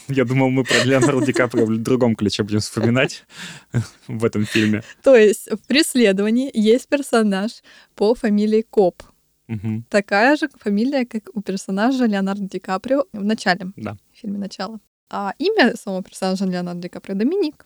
Я 0.08 0.25
думал, 0.25 0.50
мы 0.51 0.63
про 0.63 0.84
Леонардо 0.84 1.25
Ди 1.25 1.34
Каприо 1.34 1.65
в 1.65 1.77
другом 1.77 2.15
ключе 2.15 2.43
будем 2.43 2.60
вспоминать 2.60 3.25
в 4.08 4.24
этом 4.24 4.46
фильме. 4.46 4.84
То 5.01 5.15
есть 5.15 5.50
в 5.50 5.58
«Преследовании» 5.67 6.51
есть 6.53 6.88
персонаж 6.88 7.63
по 7.96 8.13
фамилии 8.13 8.62
Коп. 8.70 9.01
Угу. 9.48 9.84
Такая 9.89 10.38
же 10.38 10.50
фамилия, 10.60 11.05
как 11.05 11.24
у 11.34 11.41
персонажа 11.41 12.05
Леонардо 12.05 12.48
Ди 12.48 12.60
Каприо 12.60 13.05
в 13.12 13.24
начале. 13.24 13.72
Да. 13.75 13.98
В 14.13 14.20
фильме 14.20 14.38
«Начало». 14.38 14.79
А 15.13 15.34
имя 15.38 15.75
самого 15.75 16.01
персонажа 16.01 16.46
Леонардо 16.46 16.84
Ди 16.84 16.88
Каприо— 16.88 17.15
Доминик. 17.18 17.65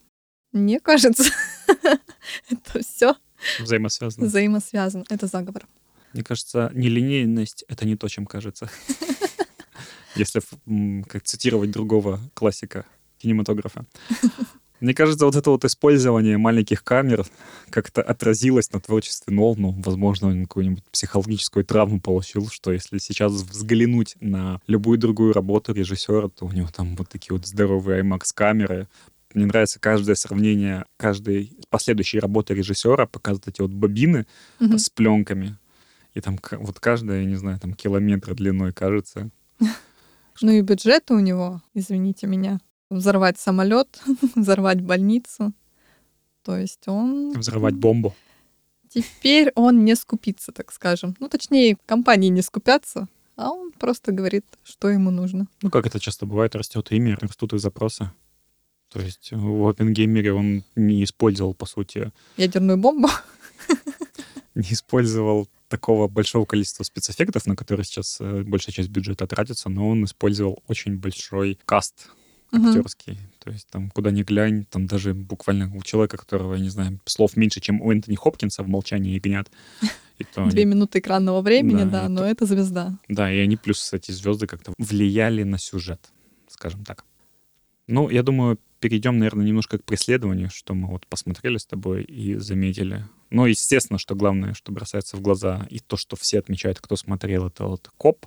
Мне 0.51 0.79
кажется, 0.79 1.23
это 2.49 2.79
все 2.79 3.15
взаимосвязано. 3.59 4.25
Взаимосвязано. 4.25 5.05
Это 5.09 5.27
заговор. 5.27 5.67
Мне 6.13 6.23
кажется, 6.23 6.71
нелинейность— 6.73 7.63
это 7.67 7.85
не 7.85 7.95
то, 7.95 8.07
чем 8.07 8.25
кажется. 8.25 8.69
Если 10.15 10.41
как 11.03 11.23
цитировать 11.23 11.69
другого 11.69 12.19
классика 12.33 12.85
кинематографа. 13.19 13.85
Мне 14.81 14.93
кажется, 14.93 15.25
вот 15.25 15.35
это 15.35 15.49
вот 15.51 15.63
использование 15.65 16.37
маленьких 16.37 16.83
камер 16.83 17.25
как-то 17.69 18.01
отразилось 18.01 18.71
на 18.73 18.81
творчестве 18.81 19.33
Нолну. 19.33 19.71
Возможно, 19.83 20.27
он 20.27 20.43
какую-нибудь 20.43 20.83
психологическую 20.91 21.63
травму 21.63 22.01
получил, 22.01 22.49
что 22.49 22.71
если 22.71 22.97
сейчас 22.97 23.31
взглянуть 23.31 24.15
на 24.19 24.59
любую 24.67 24.97
другую 24.97 25.33
работу 25.33 25.73
режиссера, 25.73 26.27
то 26.27 26.45
у 26.45 26.51
него 26.51 26.67
там 26.75 26.95
вот 26.95 27.09
такие 27.09 27.33
вот 27.33 27.47
здоровые 27.47 28.03
IMAX-камеры, 28.03 28.87
мне 29.33 29.45
нравится 29.45 29.79
каждое 29.79 30.15
сравнение 30.15 30.85
каждой 30.97 31.57
последующей 31.69 32.19
работы 32.19 32.53
режиссера, 32.53 33.05
показывать 33.05 33.49
эти 33.49 33.61
вот 33.61 33.71
бобины 33.71 34.25
угу. 34.59 34.77
с 34.77 34.89
пленками. 34.89 35.57
И 36.13 36.21
там 36.21 36.39
вот 36.51 36.79
каждая, 36.79 37.25
не 37.25 37.35
знаю, 37.35 37.59
там 37.59 37.73
километр 37.73 38.33
длиной 38.33 38.73
кажется. 38.73 39.29
Ну 40.41 40.51
и 40.51 40.59
бюджет 40.59 41.11
у 41.11 41.19
него, 41.19 41.61
извините 41.73 42.27
меня, 42.27 42.59
взорвать 42.89 43.39
самолет, 43.39 44.01
взорвать 44.35 44.81
больницу. 44.81 45.53
То 46.43 46.57
есть 46.57 46.87
он... 46.87 47.31
Взорвать 47.31 47.75
бомбу. 47.75 48.15
Теперь 48.89 49.51
он 49.55 49.83
не 49.83 49.95
скупится, 49.95 50.51
так 50.51 50.71
скажем. 50.71 51.15
Ну, 51.19 51.27
точнее, 51.27 51.77
компании 51.85 52.29
не 52.29 52.41
скупятся, 52.41 53.07
а 53.35 53.51
он 53.51 53.71
просто 53.71 54.11
говорит, 54.11 54.45
что 54.63 54.89
ему 54.89 55.11
нужно. 55.11 55.47
Ну, 55.61 55.69
как 55.69 55.85
это 55.85 55.99
часто 55.99 56.25
бывает, 56.25 56.55
растет 56.55 56.91
имя, 56.91 57.17
растут 57.19 57.53
и 57.53 57.57
запросы. 57.57 58.11
То 58.89 59.01
есть 59.01 59.29
в 59.31 59.67
Опенгеймере 59.67 60.31
он 60.31 60.63
не 60.75 61.03
использовал, 61.03 61.53
по 61.53 61.65
сути... 61.65 62.11
Ядерную 62.37 62.77
бомбу? 62.77 63.09
Не 64.55 64.71
использовал 64.71 65.49
такого 65.67 66.07
большого 66.07 66.45
количества 66.45 66.83
спецэффектов, 66.83 67.45
на 67.45 67.57
которые 67.57 67.83
сейчас 67.83 68.21
э, 68.21 68.43
большая 68.43 68.73
часть 68.73 68.87
бюджета 68.87 69.27
тратится, 69.27 69.67
но 69.67 69.89
он 69.89 70.05
использовал 70.05 70.63
очень 70.67 70.97
большой 70.97 71.59
каст 71.65 72.09
актерский. 72.55 73.13
Uh-huh. 73.13 73.43
То 73.43 73.51
есть 73.51 73.67
там 73.69 73.89
куда 73.91 74.11
ни 74.11 74.23
глянь, 74.23 74.65
там 74.65 74.87
даже 74.87 75.13
буквально 75.13 75.73
у 75.75 75.81
человека, 75.83 76.17
которого, 76.17 76.55
я 76.55 76.61
не 76.61 76.69
знаю, 76.69 76.99
слов 77.05 77.35
меньше, 77.35 77.59
чем 77.59 77.81
у 77.81 77.91
Энтони 77.91 78.15
Хопкинса 78.15 78.63
в 78.63 78.67
«Молчании 78.67 79.13
ягнят». 79.15 79.51
Две 80.17 80.63
они... 80.63 80.65
минуты 80.65 80.99
экранного 80.99 81.41
времени, 81.41 81.83
да, 81.83 82.03
да 82.03 82.09
но 82.09 82.21
это... 82.21 82.45
это 82.45 82.45
звезда. 82.45 82.97
Да, 83.09 83.31
и 83.31 83.37
они 83.37 83.57
плюс 83.57 83.91
эти 83.93 84.11
звезды 84.11 84.47
как-то 84.47 84.73
влияли 84.77 85.43
на 85.43 85.57
сюжет, 85.57 85.99
скажем 86.47 86.85
так. 86.85 87.03
Ну, 87.87 88.09
я 88.09 88.23
думаю, 88.23 88.57
перейдем, 88.79 89.19
наверное, 89.19 89.45
немножко 89.45 89.77
к 89.77 89.83
преследованию, 89.83 90.49
что 90.49 90.73
мы 90.73 90.87
вот 90.87 91.05
посмотрели 91.07 91.57
с 91.57 91.65
тобой 91.65 92.03
и 92.03 92.35
заметили. 92.35 93.05
Ну, 93.29 93.45
естественно, 93.45 93.99
что 93.99 94.15
главное, 94.15 94.53
что 94.53 94.71
бросается 94.71 95.17
в 95.17 95.21
глаза, 95.21 95.67
и 95.69 95.79
то, 95.79 95.97
что 95.97 96.15
все 96.15 96.39
отмечают, 96.39 96.79
кто 96.79 96.95
смотрел, 96.95 97.47
это 97.47 97.65
вот 97.65 97.91
коп, 97.97 98.25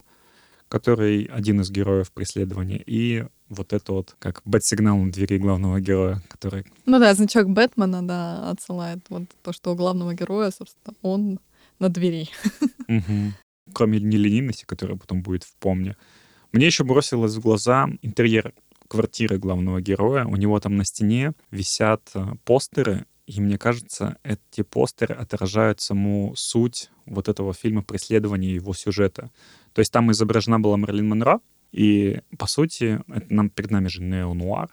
который 0.69 1.25
один 1.25 1.61
из 1.61 1.71
героев 1.71 2.13
преследования, 2.13 2.83
и 2.85 3.25
вот 3.49 3.73
это 3.73 3.93
вот 3.93 4.15
как 4.19 4.43
бэт-сигнал 4.45 4.99
на 4.99 5.11
двери 5.11 5.39
главного 5.39 5.81
героя, 5.81 6.23
который... 6.29 6.67
Ну 6.87 6.99
да, 6.99 7.15
значок 7.15 7.49
Бэтмена, 7.49 8.07
да, 8.07 8.51
отсылает 8.51 9.01
вот 9.09 9.23
то, 9.43 9.53
что 9.53 9.73
у 9.73 9.75
главного 9.75 10.15
героя, 10.15 10.51
собственно, 10.51 10.95
он 11.03 11.41
на 11.79 11.89
двери. 11.89 12.29
Угу. 12.89 13.35
Кроме 13.75 14.01
нелинейности, 14.01 14.65
которая 14.65 14.97
потом 14.97 15.21
будет 15.21 15.45
в 15.45 15.55
помне. 15.57 15.95
Мне 16.53 16.65
еще 16.65 16.85
бросилось 16.85 17.35
в 17.35 17.41
глаза 17.41 17.87
интерьер 18.01 18.55
квартиры 18.89 19.39
главного 19.39 19.83
героя. 19.83 20.25
У 20.25 20.37
него 20.37 20.59
там 20.59 20.77
на 20.77 20.85
стене 20.85 21.33
висят 21.51 22.11
э, 22.15 22.25
постеры, 22.45 23.05
и 23.27 23.43
мне 23.43 23.59
кажется, 23.59 24.17
эти 24.23 24.63
постеры 24.63 25.15
отражают 25.15 25.83
саму 25.83 26.33
суть 26.35 26.91
вот 27.05 27.29
этого 27.29 27.53
фильма 27.53 27.83
преследования 27.83 28.55
его 28.55 28.73
сюжета. 28.73 29.31
То 29.73 29.81
есть 29.81 29.93
там 29.93 30.11
изображена 30.11 30.61
была 30.61 30.77
Мерлин 30.77 31.09
Монро, 31.09 31.41
и, 31.73 32.21
по 32.39 32.47
сути, 32.47 33.01
это 33.09 33.33
нам, 33.33 33.51
перед 33.51 33.71
нами 33.71 33.89
же 33.89 34.03
неонуар, 34.03 34.71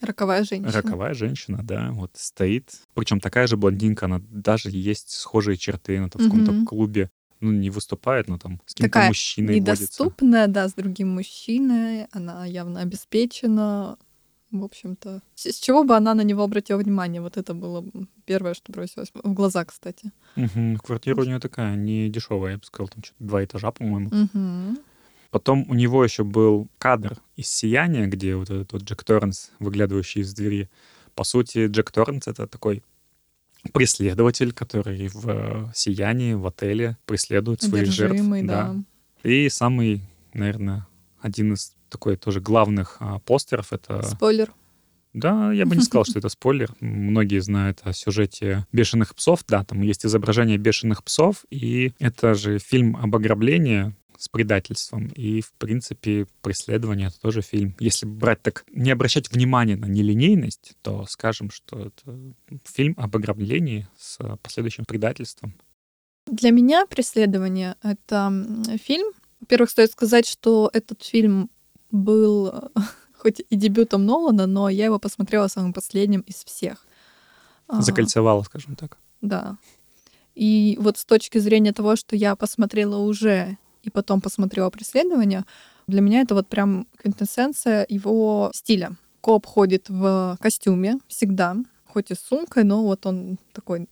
Роковая 0.00 0.44
женщина. 0.44 0.70
Роковая 0.70 1.12
женщина, 1.12 1.60
да, 1.64 1.90
вот 1.90 2.12
стоит. 2.14 2.70
Причем 2.94 3.18
такая 3.18 3.48
же 3.48 3.56
блондинка, 3.56 4.06
она 4.06 4.20
даже 4.30 4.70
есть 4.70 5.10
схожие 5.10 5.56
черты, 5.56 5.96
она 5.98 6.08
там 6.08 6.22
в 6.22 6.24
каком-то 6.26 6.64
клубе 6.64 7.10
ну, 7.40 7.52
не 7.52 7.70
выступает, 7.70 8.28
но 8.28 8.38
там 8.38 8.60
с 8.66 8.74
каким-то 8.74 9.06
мужчиной 9.08 9.56
недоступная, 9.56 10.46
водится. 10.46 10.54
да, 10.54 10.68
с 10.68 10.74
другим 10.74 11.14
мужчиной, 11.14 12.06
она 12.12 12.44
явно 12.46 12.80
обеспечена, 12.80 13.96
в 14.50 14.64
общем-то. 14.64 15.22
С 15.34 15.58
чего 15.58 15.84
бы 15.84 15.96
она 15.96 16.14
на 16.14 16.22
него 16.22 16.42
обратила 16.42 16.78
внимание? 16.78 17.20
Вот 17.20 17.36
это 17.36 17.54
было 17.54 17.84
первое, 18.24 18.54
что 18.54 18.72
бросилось 18.72 19.10
в 19.14 19.32
глаза, 19.32 19.64
кстати. 19.64 20.12
Угу. 20.36 20.78
Квартира 20.84 21.20
у 21.20 21.24
нее 21.24 21.38
такая, 21.38 21.76
не 21.76 22.08
дешевая, 22.08 22.52
я 22.52 22.58
бы 22.58 22.64
сказал, 22.64 22.88
там 22.88 23.02
что-то 23.04 23.24
два 23.24 23.44
этажа, 23.44 23.70
по-моему. 23.70 24.08
Угу. 24.08 24.82
Потом 25.30 25.66
у 25.68 25.74
него 25.74 26.02
еще 26.02 26.24
был 26.24 26.68
кадр 26.78 27.18
из 27.36 27.48
«Сияния», 27.50 28.06
где 28.06 28.34
вот 28.34 28.48
этот 28.50 28.72
вот 28.72 28.82
Джек 28.82 29.04
Торренс, 29.04 29.50
выглядывающий 29.58 30.22
из 30.22 30.32
двери. 30.32 30.70
По 31.14 31.24
сути, 31.24 31.66
Джек 31.66 31.90
Торренс— 31.90 32.26
это 32.28 32.46
такой 32.46 32.82
преследователь, 33.72 34.52
который 34.52 35.08
в 35.08 35.28
э, 35.28 35.72
сиянии, 35.74 36.32
в 36.32 36.46
отеле 36.46 36.96
преследует 37.04 37.62
своих 37.62 37.90
жертв. 37.90 38.22
Да. 38.44 38.76
И 39.22 39.48
самый, 39.50 40.02
наверное, 40.32 40.86
один 41.20 41.54
из 41.54 41.74
такой 41.88 42.16
тоже 42.16 42.40
главных 42.40 42.96
а, 43.00 43.18
постеров. 43.20 43.72
Это... 43.72 44.02
Спойлер. 44.02 44.52
Да, 45.14 45.52
я 45.52 45.66
бы 45.66 45.76
не 45.76 45.82
сказал, 45.82 46.04
что 46.08 46.18
это 46.18 46.28
спойлер. 46.28 46.74
Многие 46.80 47.40
знают 47.40 47.80
о 47.82 47.92
сюжете 47.92 48.66
«Бешеных 48.72 49.14
псов». 49.14 49.44
Да, 49.48 49.64
там 49.64 49.82
есть 49.82 50.04
изображение 50.04 50.58
«Бешеных 50.58 51.02
псов», 51.02 51.44
и 51.50 51.92
это 51.98 52.34
же 52.34 52.58
фильм 52.58 52.96
об 52.96 53.14
ограблении 53.16 53.94
с 54.18 54.28
предательством. 54.28 55.06
И, 55.14 55.40
в 55.40 55.52
принципе, 55.52 56.26
преследование— 56.42 57.06
это 57.08 57.20
тоже 57.20 57.40
фильм. 57.40 57.76
Если 57.78 58.04
брать 58.04 58.42
так, 58.42 58.64
не 58.72 58.90
обращать 58.90 59.30
внимания 59.30 59.76
на 59.76 59.86
нелинейность, 59.86 60.76
то 60.82 61.06
скажем, 61.08 61.50
что 61.50 61.86
это 61.86 62.18
фильм 62.64 62.94
об 62.96 63.16
ограблении 63.16 63.86
с 63.96 64.18
последующим 64.42 64.84
предательством. 64.84 65.54
Для 66.26 66.50
меня 66.50 66.84
«Преследование»— 66.86 67.76
это 67.82 68.76
фильм. 68.84 69.12
Во-первых, 69.40 69.70
стоит 69.70 69.92
сказать, 69.92 70.26
что 70.26 70.70
этот 70.72 71.02
фильм 71.02 71.50
был 71.90 72.70
хоть 73.18 73.42
и 73.48 73.56
дебютом 73.56 74.06
Нолана, 74.06 74.46
но 74.46 74.68
я 74.68 74.86
его 74.86 74.98
посмотрела 74.98 75.48
самым 75.48 75.72
последним 75.72 76.20
из 76.20 76.44
всех. 76.44 76.86
А, 77.66 77.82
Закольцевала, 77.82 78.42
скажем 78.42 78.76
так. 78.76 78.98
Да. 79.20 79.56
И 80.34 80.76
вот 80.80 80.98
с 80.98 81.04
точки 81.04 81.38
зрения 81.38 81.72
того, 81.72 81.96
что 81.96 82.16
я 82.16 82.36
посмотрела 82.36 82.96
уже 82.96 83.58
и 83.82 83.90
потом 83.90 84.20
посмотрела 84.20 84.70
«Преследование», 84.70 85.44
для 85.86 86.02
меня 86.02 86.20
это 86.20 86.34
вот 86.34 86.48
прям 86.48 86.86
квинтэссенция 86.98 87.86
его 87.88 88.50
стиля. 88.54 88.96
Коп 89.22 89.46
ходит 89.46 89.88
в 89.88 90.36
костюме 90.40 90.98
всегда, 91.08 91.56
хоть 91.86 92.10
и 92.10 92.14
с 92.14 92.20
сумкой, 92.20 92.64
но 92.64 92.84
вот 92.84 93.06
он 93.06 93.38
такой 93.54 93.88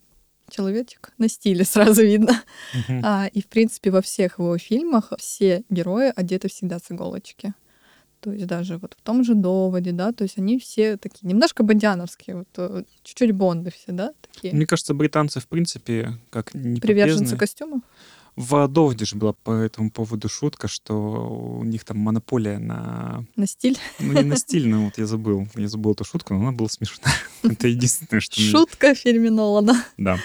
человечек 0.51 1.13
на 1.19 1.29
стиле 1.29 1.65
сразу 1.67 2.03
видно. 2.03 2.43
Uh-huh. 2.75 3.01
А, 3.03 3.27
и, 3.33 3.43
в 3.43 3.47
принципе, 3.47 3.91
во 3.91 4.03
всех 4.03 4.39
его 4.39 4.57
фильмах 4.59 5.13
все 5.19 5.65
герои 5.71 6.13
одеты 6.15 6.49
всегда 6.49 6.79
с 6.79 6.91
иголочки. 6.91 7.55
То 8.21 8.33
есть 8.33 8.47
даже 8.47 8.79
вот 8.79 8.97
в 8.99 9.03
том 9.03 9.23
же 9.23 9.35
доводе, 9.35 9.93
да, 9.93 10.11
то 10.13 10.25
есть 10.25 10.39
они 10.39 10.59
все 10.59 10.97
такие 10.97 11.29
немножко 11.29 11.63
бондиановские, 11.63 12.39
вот 12.39 12.49
э, 12.57 12.83
чуть-чуть 13.03 13.33
бонды 13.33 13.71
все, 13.71 13.93
да, 13.93 14.13
такие. 14.21 14.55
Мне 14.55 14.67
кажется, 14.67 14.95
британцы, 14.95 15.39
в 15.39 15.47
принципе, 15.47 16.19
как 16.31 16.55
не 16.55 16.81
Приверженцы 16.81 17.37
костюмов? 17.37 17.83
В 18.37 18.69
Доводе 18.69 19.07
же 19.07 19.17
была 19.17 19.33
по 19.33 19.51
этому 19.53 19.91
поводу 19.91 20.29
шутка, 20.29 20.69
что 20.69 20.95
у 20.95 21.65
них 21.65 21.85
там 21.85 21.99
монополия 21.99 22.59
на... 22.59 23.25
На 23.35 23.47
стиль? 23.47 23.79
Ну, 23.99 24.13
не 24.13 24.25
на 24.25 24.37
стиль, 24.37 24.69
но 24.69 24.85
вот 24.85 24.99
я 24.99 25.07
забыл. 25.07 25.49
Я 25.57 25.69
забыл 25.69 25.93
эту 25.93 26.05
шутку, 26.05 26.35
но 26.35 26.41
она 26.41 26.53
была 26.53 26.69
смешная. 26.69 27.15
Это 27.43 27.69
единственное, 27.69 28.21
что... 28.21 28.39
Шутка 28.39 28.95
в 28.95 28.99
фильме 28.99 29.31
Нолана. 29.31 29.83
Да. 29.97 30.19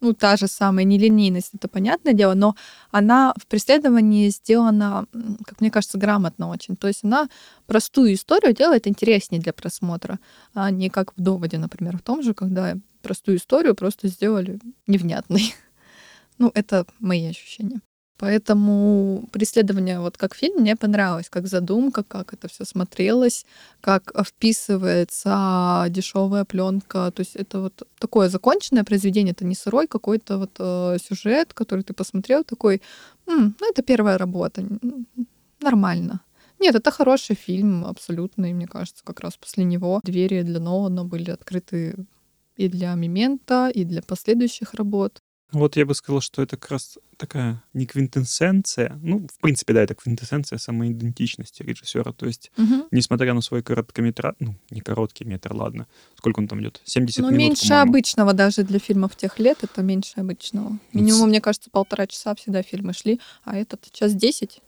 Ну, 0.00 0.12
та 0.12 0.36
же 0.36 0.46
самая 0.48 0.84
нелинейность, 0.84 1.52
это 1.54 1.66
понятное 1.66 2.12
дело, 2.12 2.34
но 2.34 2.54
она 2.90 3.32
в 3.40 3.46
преследовании 3.46 4.28
сделана, 4.28 5.06
как 5.46 5.62
мне 5.62 5.70
кажется, 5.70 5.96
грамотно 5.96 6.48
очень. 6.48 6.76
То 6.76 6.88
есть 6.88 7.04
она 7.04 7.30
простую 7.66 8.12
историю 8.12 8.54
делает 8.54 8.86
интереснее 8.86 9.40
для 9.40 9.54
просмотра, 9.54 10.18
а 10.52 10.70
не 10.70 10.90
как 10.90 11.16
в 11.16 11.22
доводе, 11.22 11.56
например, 11.56 11.96
в 11.96 12.02
том 12.02 12.22
же, 12.22 12.34
когда 12.34 12.76
простую 13.00 13.38
историю 13.38 13.74
просто 13.74 14.08
сделали 14.08 14.60
невнятной. 14.86 15.54
Ну, 16.38 16.50
это 16.54 16.86
мои 17.00 17.26
ощущения. 17.26 17.80
Поэтому 18.16 19.28
преследование 19.32 19.98
вот 20.00 20.16
как 20.16 20.34
фильм 20.36 20.60
мне 20.60 20.76
понравилось, 20.76 21.28
как 21.28 21.48
задумка, 21.48 22.04
как 22.04 22.32
это 22.32 22.46
все 22.48 22.64
смотрелось, 22.64 23.44
как 23.80 24.12
вписывается 24.24 25.86
дешевая 25.90 26.44
пленка. 26.44 27.10
То 27.10 27.20
есть 27.20 27.34
это 27.36 27.60
вот 27.60 27.82
такое 27.98 28.28
законченное 28.28 28.84
произведение, 28.84 29.32
это 29.32 29.44
не 29.44 29.54
сырой 29.56 29.88
какой-то 29.88 30.38
вот 30.38 30.50
э, 30.60 30.98
сюжет, 31.02 31.54
который 31.54 31.82
ты 31.82 31.92
посмотрел, 31.92 32.44
такой, 32.44 32.80
М, 33.26 33.56
ну 33.60 33.70
это 33.70 33.82
первая 33.82 34.16
работа, 34.18 34.64
нормально. 35.60 36.20
Нет, 36.60 36.74
это 36.76 36.90
хороший 36.90 37.36
фильм, 37.36 37.84
абсолютно, 37.84 38.46
и 38.46 38.54
мне 38.54 38.66
кажется, 38.66 39.02
как 39.04 39.20
раз 39.20 39.36
после 39.36 39.64
него 39.64 40.00
двери 40.04 40.42
для 40.42 40.60
Нолана 40.60 41.04
были 41.04 41.30
открыты 41.30 42.06
и 42.56 42.68
для 42.68 42.94
Мемента, 42.94 43.70
и 43.74 43.84
для 43.84 44.02
последующих 44.02 44.74
работ. 44.74 45.20
Вот 45.54 45.76
я 45.76 45.86
бы 45.86 45.94
сказал, 45.94 46.20
что 46.20 46.42
это 46.42 46.56
как 46.56 46.72
раз 46.72 46.98
такая 47.16 47.62
не 47.72 47.86
квинтэссенция, 47.86 48.98
ну, 49.02 49.26
в 49.26 49.40
принципе, 49.40 49.72
да, 49.72 49.82
это 49.82 49.94
квинтэссенция 49.94 50.58
самоидентичности 50.58 51.62
режиссера. 51.62 52.12
То 52.12 52.26
есть, 52.26 52.50
угу. 52.58 52.88
несмотря 52.90 53.34
на 53.34 53.40
свой 53.40 53.62
короткометраж, 53.62 54.34
ну, 54.40 54.56
не 54.70 54.80
короткий 54.80 55.24
метр, 55.24 55.54
ладно, 55.54 55.86
сколько 56.16 56.40
он 56.40 56.48
там 56.48 56.60
идет? 56.60 56.80
70 56.84 57.20
ну, 57.20 57.28
минут, 57.28 57.38
меньше 57.38 57.68
по-моему. 57.68 57.90
обычного 57.90 58.32
даже 58.32 58.64
для 58.64 58.78
фильмов 58.78 59.16
тех 59.16 59.38
лет, 59.38 59.58
это 59.62 59.82
меньше 59.82 60.14
обычного. 60.16 60.78
Минимум, 60.92 61.28
мне 61.28 61.40
кажется, 61.40 61.70
полтора 61.70 62.06
часа 62.06 62.34
всегда 62.34 62.62
фильмы 62.62 62.92
шли, 62.92 63.20
а 63.44 63.56
этот 63.56 63.90
час 63.92 64.14
10. 64.14 64.60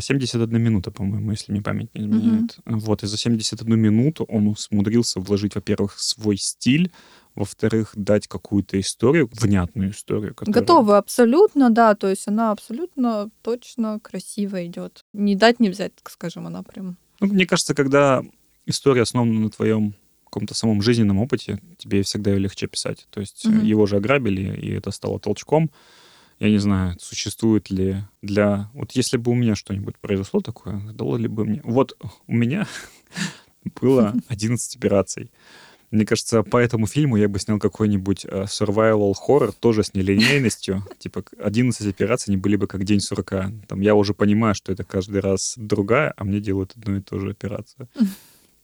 71 0.00 0.62
минута, 0.62 0.90
по-моему, 0.90 1.30
если 1.30 1.52
мне 1.52 1.62
память 1.62 1.94
не 1.94 2.00
изменяет. 2.00 2.58
Угу. 2.64 2.78
Вот, 2.78 3.02
и 3.02 3.06
за 3.06 3.16
71 3.16 3.78
минуту 3.78 4.24
он 4.24 4.54
умудрился 4.70 5.20
вложить, 5.20 5.54
во-первых, 5.54 5.98
свой 5.98 6.36
стиль, 6.36 6.90
во-вторых, 7.36 7.92
дать 7.94 8.26
какую-то 8.26 8.80
историю, 8.80 9.28
внятную 9.32 9.92
историю. 9.92 10.34
Которая... 10.34 10.60
Готовы 10.60 10.96
абсолютно, 10.96 11.70
да, 11.70 11.94
то 11.94 12.08
есть 12.08 12.26
она 12.26 12.50
абсолютно 12.50 13.30
точно 13.42 14.00
красиво 14.00 14.64
идет. 14.66 15.04
Не 15.12 15.36
дать, 15.36 15.60
не 15.60 15.68
взять, 15.68 15.94
так 15.94 16.10
скажем, 16.10 16.46
она 16.46 16.62
прям. 16.62 16.96
Ну, 17.20 17.28
мне 17.28 17.46
кажется, 17.46 17.74
когда 17.74 18.22
история 18.64 19.02
основана 19.02 19.38
на 19.38 19.50
твоем 19.50 19.94
каком-то 20.24 20.54
самом 20.54 20.82
жизненном 20.82 21.18
опыте, 21.18 21.60
тебе 21.78 22.02
всегда 22.02 22.32
ее 22.32 22.38
легче 22.38 22.66
писать. 22.66 23.06
То 23.10 23.20
есть 23.20 23.46
угу. 23.46 23.56
его 23.58 23.86
же 23.86 23.96
ограбили, 23.96 24.54
и 24.54 24.72
это 24.72 24.90
стало 24.90 25.18
толчком. 25.18 25.70
Я 26.38 26.50
не 26.50 26.58
знаю, 26.58 26.96
существует 27.00 27.70
ли 27.70 28.02
для... 28.20 28.70
Вот 28.74 28.92
если 28.92 29.16
бы 29.16 29.30
у 29.30 29.34
меня 29.34 29.54
что-нибудь 29.54 29.96
произошло 29.98 30.40
такое, 30.40 30.80
дало 30.92 31.16
ли 31.16 31.28
бы 31.28 31.46
мне... 31.46 31.62
Вот 31.64 31.96
у 32.26 32.32
меня 32.34 32.66
было 33.80 34.14
11 34.28 34.76
операций. 34.76 35.30
Мне 35.90 36.04
кажется, 36.04 36.42
по 36.42 36.56
этому 36.56 36.86
фильму 36.86 37.16
я 37.16 37.28
бы 37.28 37.38
снял 37.38 37.58
какой-нибудь 37.58 38.24
uh, 38.24 38.44
survival 38.44 39.14
horror, 39.26 39.54
тоже 39.58 39.84
с 39.84 39.94
нелинейностью. 39.94 40.84
Типа 40.98 41.24
11 41.38 41.86
операций 41.86 42.32
не 42.32 42.36
были 42.36 42.56
бы 42.56 42.66
как 42.66 42.84
день 42.84 43.00
сурка. 43.00 43.52
Там 43.68 43.80
я 43.80 43.94
уже 43.94 44.14
понимаю, 44.14 44.54
что 44.54 44.72
это 44.72 44.84
каждый 44.84 45.20
раз 45.20 45.54
другая, 45.56 46.12
а 46.16 46.24
мне 46.24 46.40
делают 46.40 46.72
одну 46.76 46.96
и 46.96 47.00
ту 47.00 47.18
же 47.20 47.30
операцию. 47.30 47.88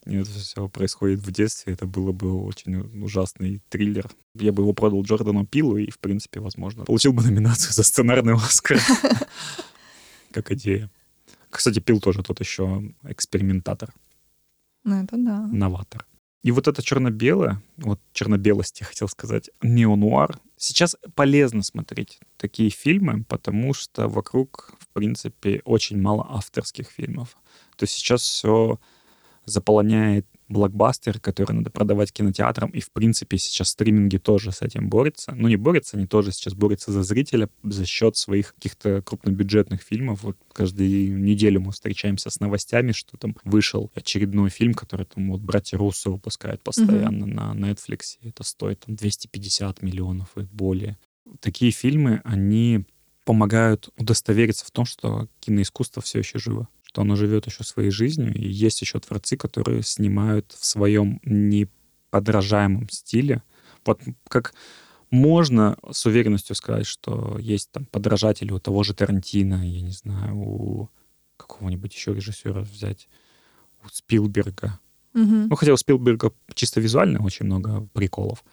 И 0.05 0.17
это 0.17 0.31
все 0.31 0.69
происходит 0.69 1.21
в 1.21 1.31
детстве. 1.31 1.75
Это 1.75 1.87
было 1.87 2.11
бы 2.11 2.45
очень 2.45 2.77
ужасный 3.05 3.63
триллер. 3.69 4.11
Я 4.35 4.51
бы 4.53 4.65
его 4.65 4.73
продал 4.73 5.03
Джордану 5.03 5.47
Пилу 5.47 5.77
и, 5.77 5.91
в 5.91 6.01
принципе, 6.01 6.41
возможно, 6.41 6.85
получил 6.85 7.13
бы 7.13 7.23
номинацию 7.23 7.73
за 7.73 7.85
сценарный 7.85 8.35
Оскар. 8.35 8.81
Как 10.33 10.51
идея. 10.51 10.91
Кстати, 11.51 11.79
Пил 11.79 12.01
тоже 12.01 12.25
тот 12.25 12.41
еще 12.41 12.83
экспериментатор. 13.05 13.95
Ну, 14.83 15.05
это 15.05 15.17
да. 15.17 15.47
Новатор. 15.47 16.05
И 16.43 16.51
вот 16.51 16.67
это 16.67 16.83
черно-белое, 16.83 17.63
вот 17.77 18.01
черно-белость, 18.13 18.81
я 18.81 18.87
хотел 18.87 19.09
сказать, 19.09 19.51
неонуар. 19.63 20.41
Сейчас 20.57 20.97
полезно 21.15 21.63
смотреть 21.63 22.19
такие 22.37 22.71
фильмы, 22.71 23.25
потому 23.25 23.75
что 23.75 24.09
вокруг, 24.09 24.75
в 24.81 24.89
принципе, 24.89 25.63
очень 25.65 26.01
мало 26.01 26.27
авторских 26.29 26.91
фильмов. 26.91 27.37
То 27.77 27.85
есть 27.85 27.95
сейчас 27.95 28.23
все 28.23 28.81
заполоняет 29.45 30.27
блокбастер, 30.53 31.19
который 31.19 31.53
надо 31.53 31.71
продавать 31.71 32.13
кинотеатрам, 32.13 32.71
и, 32.71 32.81
в 32.81 32.93
принципе, 32.93 33.39
сейчас 33.39 33.71
стриминги 33.71 34.19
тоже 34.19 34.53
с 34.53 34.63
этим 34.63 34.89
борются. 34.89 35.33
Ну, 35.35 35.49
не 35.49 35.57
борются, 35.57 35.97
они 35.97 36.07
тоже 36.07 36.33
сейчас 36.33 36.55
борются 36.55 36.93
за 36.93 37.03
зрителя 37.03 37.49
за 37.63 37.87
счет 37.87 38.17
своих 38.17 38.55
каких-то 38.55 39.03
крупнобюджетных 39.03 39.83
фильмов. 39.83 40.23
Вот 40.23 40.37
каждую 40.53 41.21
неделю 41.21 41.61
мы 41.61 41.73
встречаемся 41.73 42.31
с 42.31 42.41
новостями, 42.41 42.93
что 42.93 43.17
там 43.17 43.37
вышел 43.45 43.91
очередной 43.95 44.51
фильм, 44.51 44.75
который 44.75 45.07
там 45.07 45.31
вот 45.33 45.41
братья 45.41 45.79
Руссо 45.79 46.11
выпускают 46.11 46.63
постоянно 46.63 47.25
mm-hmm. 47.25 47.55
на 47.55 47.71
Netflix. 47.71 48.19
Это 48.23 48.45
стоит 48.45 48.81
там 48.81 48.95
250 48.95 49.83
миллионов 49.83 50.29
и 50.37 50.43
более. 50.43 50.99
Такие 51.41 51.73
фильмы, 51.73 52.21
они 52.25 52.85
помогают 53.25 53.89
удостовериться 53.97 54.67
в 54.67 54.71
том, 54.71 54.85
что 54.85 55.29
киноискусство 55.41 56.03
все 56.03 56.19
еще 56.19 56.39
живо 56.39 56.69
что 56.93 57.01
оно 57.01 57.17
живет 57.17 57.47
еще 57.47 57.65
своей 57.65 57.91
жизнью, 57.91 58.35
и 58.35 58.47
есть 58.47 58.83
еще 58.83 59.01
творцы, 59.01 59.39
которые 59.39 59.83
снимают 59.83 60.53
в 60.53 60.67
своем 60.67 61.21
неподражаемом 61.25 62.91
стиле. 62.91 63.43
Вот 63.87 64.03
как 64.29 64.53
можно 65.11 65.79
с 65.91 66.05
уверенностью 66.05 66.55
сказать, 66.55 66.87
что 66.87 67.39
есть 67.41 67.71
там 67.71 67.87
подражатели 67.87 68.53
у 68.53 68.59
того 68.59 68.83
же 68.83 68.93
Тарантино, 68.93 69.67
я 69.67 69.81
не 69.81 69.93
знаю, 69.93 70.37
у 70.37 70.91
какого-нибудь 71.39 71.95
еще 71.95 72.13
режиссера 72.13 72.61
взять, 72.61 73.09
у 73.83 73.89
Спилберга. 73.89 74.79
Угу. 75.15 75.47
Ну, 75.49 75.57
хотя 75.57 75.73
у 75.73 75.79
Спилберга 75.79 76.31
чисто 76.53 76.79
визуально 76.81 77.25
очень 77.25 77.47
много 77.47 77.89
приколов. 77.95 78.45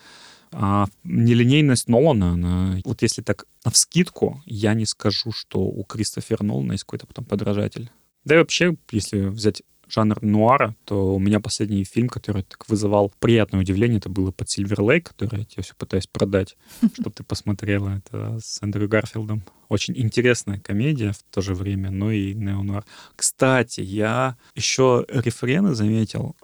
А 0.54 0.88
нелинейность 1.04 1.90
Нолана, 1.90 2.32
она, 2.32 2.80
вот 2.86 3.02
если 3.02 3.22
так 3.22 3.46
на 3.66 3.72
вскидку, 3.72 4.42
я 4.46 4.74
не 4.76 4.86
скажу, 4.86 5.34
что 5.34 5.60
у 5.60 5.84
Кристофера 5.84 6.42
Нолана 6.42 6.72
есть 6.72 6.86
какой-то 6.86 7.06
потом 7.06 7.26
подражатель. 7.26 7.92
Да 8.30 8.36
и 8.36 8.38
вообще, 8.38 8.78
если 8.92 9.22
взять 9.22 9.64
жанр 9.88 10.22
нуара, 10.22 10.76
то 10.86 11.16
у 11.16 11.20
меня 11.20 11.40
последний 11.40 11.84
фильм, 11.84 12.08
который 12.10 12.44
так 12.44 12.70
вызывал 12.70 13.12
приятное 13.18 13.62
удивление, 13.62 13.98
это 13.98 14.10
было 14.10 14.30
под 14.30 14.48
Сильвер 14.48 14.84
Лейк, 14.84 15.10
который 15.10 15.40
я 15.40 15.46
тебе 15.46 15.64
все 15.64 15.74
пытаюсь 15.76 16.06
продать, 16.06 16.56
чтобы 16.94 17.10
ты 17.10 17.24
посмотрела. 17.24 17.98
Это 17.98 18.38
с 18.40 18.62
Эндрю 18.62 18.88
Гарфилдом. 18.88 19.44
Очень 19.68 19.98
интересная 19.98 20.60
комедия 20.60 21.12
в 21.14 21.24
то 21.32 21.42
же 21.42 21.56
время, 21.56 21.90
но 21.90 22.12
и 22.12 22.36
неонуар. 22.36 22.86
Кстати, 23.16 23.82
я 23.82 24.38
еще 24.54 25.08
рефрены 25.10 25.74
заметил 25.74 26.36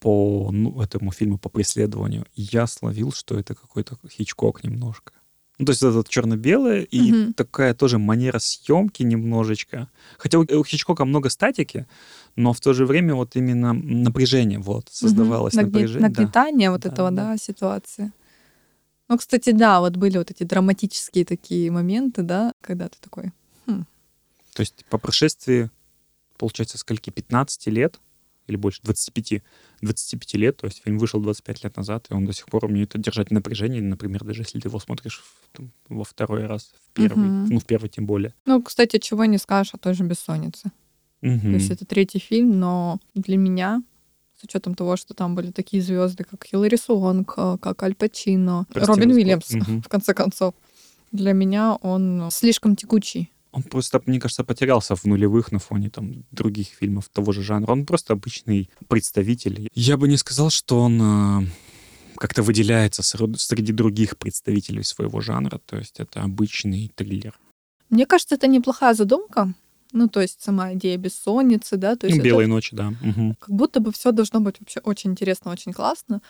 по 0.00 0.50
ну, 0.52 0.82
этому 0.82 1.12
фильму 1.12 1.38
по 1.38 1.48
преследованию. 1.48 2.26
Я 2.34 2.66
словил, 2.66 3.10
что 3.10 3.38
это 3.38 3.54
какой-то 3.54 3.96
Хичкок 4.06 4.64
немножко. 4.64 5.14
Ну, 5.58 5.66
то 5.66 5.70
есть 5.70 5.82
это 5.82 6.02
черно-белое 6.08 6.80
и 6.82 7.12
угу. 7.12 7.32
такая 7.34 7.74
тоже 7.74 7.98
манера 7.98 8.38
съемки 8.38 9.02
немножечко. 9.02 9.88
Хотя 10.18 10.38
у, 10.38 10.42
у 10.42 10.64
Хичкока 10.64 11.04
много 11.04 11.28
статики, 11.28 11.86
но 12.36 12.52
в 12.52 12.60
то 12.60 12.72
же 12.72 12.86
время 12.86 13.14
вот 13.14 13.36
именно 13.36 13.72
напряжение 13.72 14.58
вот 14.58 14.88
создавалось 14.90 15.54
угу. 15.54 15.66
напряжение. 15.66 16.08
Нагнетание 16.08 16.68
да. 16.68 16.72
вот 16.72 16.86
этого, 16.86 17.10
да, 17.10 17.32
да, 17.32 17.36
ситуации. 17.36 18.12
Ну, 19.08 19.18
кстати, 19.18 19.50
да, 19.50 19.80
вот 19.80 19.96
были 19.96 20.16
вот 20.16 20.30
эти 20.30 20.42
драматические 20.42 21.24
такие 21.26 21.70
моменты, 21.70 22.22
да, 22.22 22.52
когда 22.62 22.88
ты 22.88 22.96
такой... 23.00 23.32
Хм. 23.66 23.84
То 24.54 24.60
есть 24.60 24.86
по 24.88 24.96
прошествии, 24.96 25.70
получается, 26.38 26.78
скольки, 26.78 27.10
15 27.10 27.66
лет 27.66 28.00
или 28.52 28.56
больше, 28.56 28.80
25, 28.82 29.42
25 29.80 30.34
лет, 30.34 30.56
то 30.58 30.66
есть 30.66 30.82
фильм 30.84 30.98
вышел 30.98 31.20
25 31.20 31.64
лет 31.64 31.76
назад, 31.76 32.06
и 32.10 32.14
он 32.14 32.26
до 32.26 32.32
сих 32.32 32.46
пор 32.46 32.66
умеет 32.66 32.92
держать 32.94 33.30
напряжение, 33.30 33.82
например, 33.82 34.24
даже 34.24 34.42
если 34.42 34.60
ты 34.60 34.68
его 34.68 34.78
смотришь 34.78 35.22
в, 35.22 35.56
там, 35.56 35.72
во 35.88 36.04
второй 36.04 36.46
раз, 36.46 36.72
в 36.86 36.92
первый, 36.92 37.26
угу. 37.26 37.54
ну, 37.54 37.58
в 37.58 37.64
первый 37.64 37.88
тем 37.88 38.06
более. 38.06 38.34
Ну, 38.46 38.62
кстати, 38.62 38.98
чего 38.98 39.24
не 39.24 39.38
скажешь 39.38 39.74
о 39.74 39.78
той 39.78 39.94
же 39.94 40.04
«Бессоннице». 40.04 40.70
Угу. 41.22 41.40
То 41.40 41.48
есть 41.48 41.70
это 41.70 41.86
третий 41.86 42.18
фильм, 42.18 42.58
но 42.58 42.98
для 43.14 43.36
меня 43.36 43.82
с 44.38 44.44
учетом 44.44 44.74
того, 44.74 44.96
что 44.96 45.14
там 45.14 45.36
были 45.36 45.52
такие 45.52 45.82
звезды, 45.82 46.24
как 46.24 46.44
Хиллари 46.44 46.76
Суонг, 46.76 47.34
э, 47.36 47.58
как 47.60 47.82
Аль 47.84 47.94
Пачино, 47.94 48.66
Робин 48.74 49.12
Уильямс, 49.12 49.54
угу. 49.54 49.82
в 49.82 49.88
конце 49.88 50.14
концов. 50.14 50.54
Для 51.12 51.32
меня 51.32 51.74
он 51.76 52.28
слишком 52.32 52.74
текучий. 52.74 53.30
Он 53.52 53.62
просто, 53.62 54.02
мне 54.06 54.18
кажется, 54.18 54.44
потерялся 54.44 54.96
в 54.96 55.04
нулевых 55.04 55.52
на 55.52 55.58
фоне 55.58 55.90
там 55.90 56.24
других 56.30 56.68
фильмов 56.68 57.08
того 57.08 57.32
же 57.32 57.42
жанра. 57.42 57.70
Он 57.70 57.84
просто 57.84 58.14
обычный 58.14 58.70
представитель. 58.88 59.68
Я 59.74 59.96
бы 59.96 60.08
не 60.08 60.16
сказал, 60.16 60.50
что 60.50 60.80
он 60.80 61.00
э, 61.02 61.46
как-то 62.16 62.42
выделяется 62.42 63.02
среди 63.02 63.72
других 63.72 64.16
представителей 64.16 64.82
своего 64.82 65.20
жанра. 65.20 65.60
То 65.66 65.76
есть 65.76 66.00
это 66.00 66.22
обычный 66.22 66.90
триллер. 66.94 67.38
Мне 67.90 68.06
кажется, 68.06 68.36
это 68.36 68.46
неплохая 68.46 68.94
задумка. 68.94 69.52
Ну, 69.92 70.08
то 70.08 70.22
есть 70.22 70.42
сама 70.42 70.72
идея 70.72 70.96
бессонницы, 70.96 71.76
да. 71.76 71.96
То 71.96 72.06
есть 72.06 72.22
Белые 72.22 72.46
это... 72.46 72.54
ночи, 72.54 72.74
да. 72.74 72.88
Угу. 72.88 73.36
Как 73.38 73.50
будто 73.54 73.80
бы 73.80 73.92
все 73.92 74.12
должно 74.12 74.40
быть 74.40 74.60
вообще 74.60 74.80
очень 74.80 75.10
интересно, 75.10 75.52
очень 75.52 75.74
классно 75.74 76.22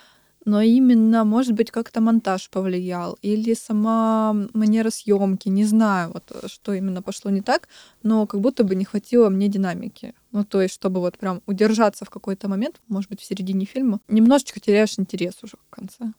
но 0.45 0.61
именно, 0.61 1.25
может 1.25 1.55
быть, 1.55 1.71
как-то 1.71 2.01
монтаж 2.01 2.51
повлиял 2.51 3.19
или 3.23 3.55
сама 3.55 4.35
манера 4.53 4.91
съемки, 4.91 5.49
не 5.49 5.65
знаю, 5.65 6.13
вот 6.13 6.25
э, 6.31 6.49
что 6.49 6.75
именно 6.75 7.03
пошло 7.03 7.31
не 7.31 7.41
так, 7.41 7.69
но 8.03 8.27
как 8.27 8.41
будто 8.41 8.65
бы 8.65 8.75
не 8.75 8.85
хватило 8.85 9.29
мне 9.29 9.49
динамики. 9.49 10.15
Ну, 10.33 10.45
то 10.45 10.61
есть, 10.61 10.75
чтобы 10.75 11.01
вот 11.01 11.19
прям 11.19 11.43
удержаться 11.47 12.05
в 12.05 12.11
какой-то 12.11 12.49
момент, 12.49 12.81
может 12.89 13.11
быть, 13.11 13.21
в 13.21 13.25
середине 13.25 13.67
фильма, 13.67 14.01
немножечко 14.09 14.61
теряешь 14.61 14.99
интерес 14.99 15.35
уже 15.43 15.57
в 15.57 15.71
конце. 15.71 16.13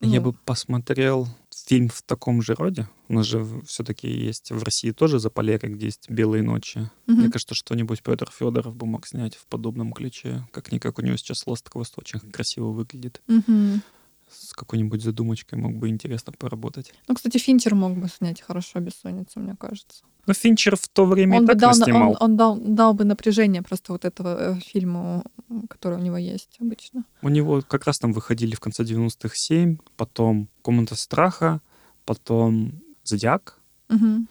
Я 0.00 0.20
ну. 0.20 0.26
бы 0.26 0.32
посмотрел 0.44 1.26
фильм 1.64 1.88
в 1.88 2.02
таком 2.02 2.42
же 2.42 2.54
роде. 2.54 2.88
У 3.08 3.14
нас 3.14 3.26
же 3.26 3.44
все-таки 3.66 4.08
есть 4.08 4.50
в 4.50 4.62
России 4.62 4.90
тоже 4.90 5.18
Заполярье, 5.18 5.72
где 5.72 5.86
есть 5.86 6.10
«Белые 6.10 6.42
ночи». 6.42 6.90
Угу. 7.06 7.16
Мне 7.16 7.30
кажется, 7.30 7.54
что-нибудь 7.54 8.02
Петр 8.02 8.30
Федоров 8.30 8.74
бы 8.76 8.86
мог 8.86 9.06
снять 9.06 9.36
в 9.36 9.46
подобном 9.46 9.92
ключе. 9.92 10.46
Как-никак 10.52 10.98
у 10.98 11.02
него 11.02 11.16
сейчас 11.16 11.46
«Лост 11.46 11.68
Квест» 11.70 11.94
очень 11.96 12.20
красиво 12.20 12.70
выглядит. 12.70 13.22
Угу. 13.28 13.80
С 14.28 14.52
какой-нибудь 14.52 15.02
задумочкой 15.02 15.58
мог 15.58 15.76
бы 15.76 15.88
интересно 15.88 16.32
поработать. 16.32 16.92
Ну, 17.08 17.14
кстати, 17.14 17.38
Финчер 17.38 17.74
мог 17.74 17.96
бы 17.96 18.08
снять 18.08 18.40
хорошо 18.40 18.80
«Бессонницу», 18.80 19.40
мне 19.40 19.54
кажется. 19.58 20.04
Но 20.26 20.34
Финчер 20.34 20.76
в 20.76 20.88
то 20.88 21.06
время 21.06 21.38
он 21.38 21.44
и 21.44 21.46
так 21.46 21.58
дал, 21.58 21.74
снимал. 21.74 22.10
Он, 22.10 22.16
он 22.20 22.36
дал, 22.36 22.56
дал 22.56 22.94
бы 22.94 23.04
напряжение 23.04 23.62
просто 23.62 23.92
вот 23.92 24.04
этого 24.04 24.56
э, 24.56 24.60
фильма, 24.60 25.22
который 25.68 25.98
у 25.98 26.02
него 26.02 26.16
есть 26.16 26.56
обычно. 26.60 27.04
У 27.22 27.28
него 27.28 27.62
как 27.62 27.86
раз 27.86 27.98
там 27.98 28.12
выходили 28.12 28.56
в 28.56 28.60
конце 28.60 28.82
90-х 28.82 29.36
«Семь», 29.36 29.78
потом 29.96 30.48
«Комната 30.62 30.96
страха», 30.96 31.60
потом 32.04 32.72
«Зодиак». 33.04 33.60
Угу. 33.88 34.26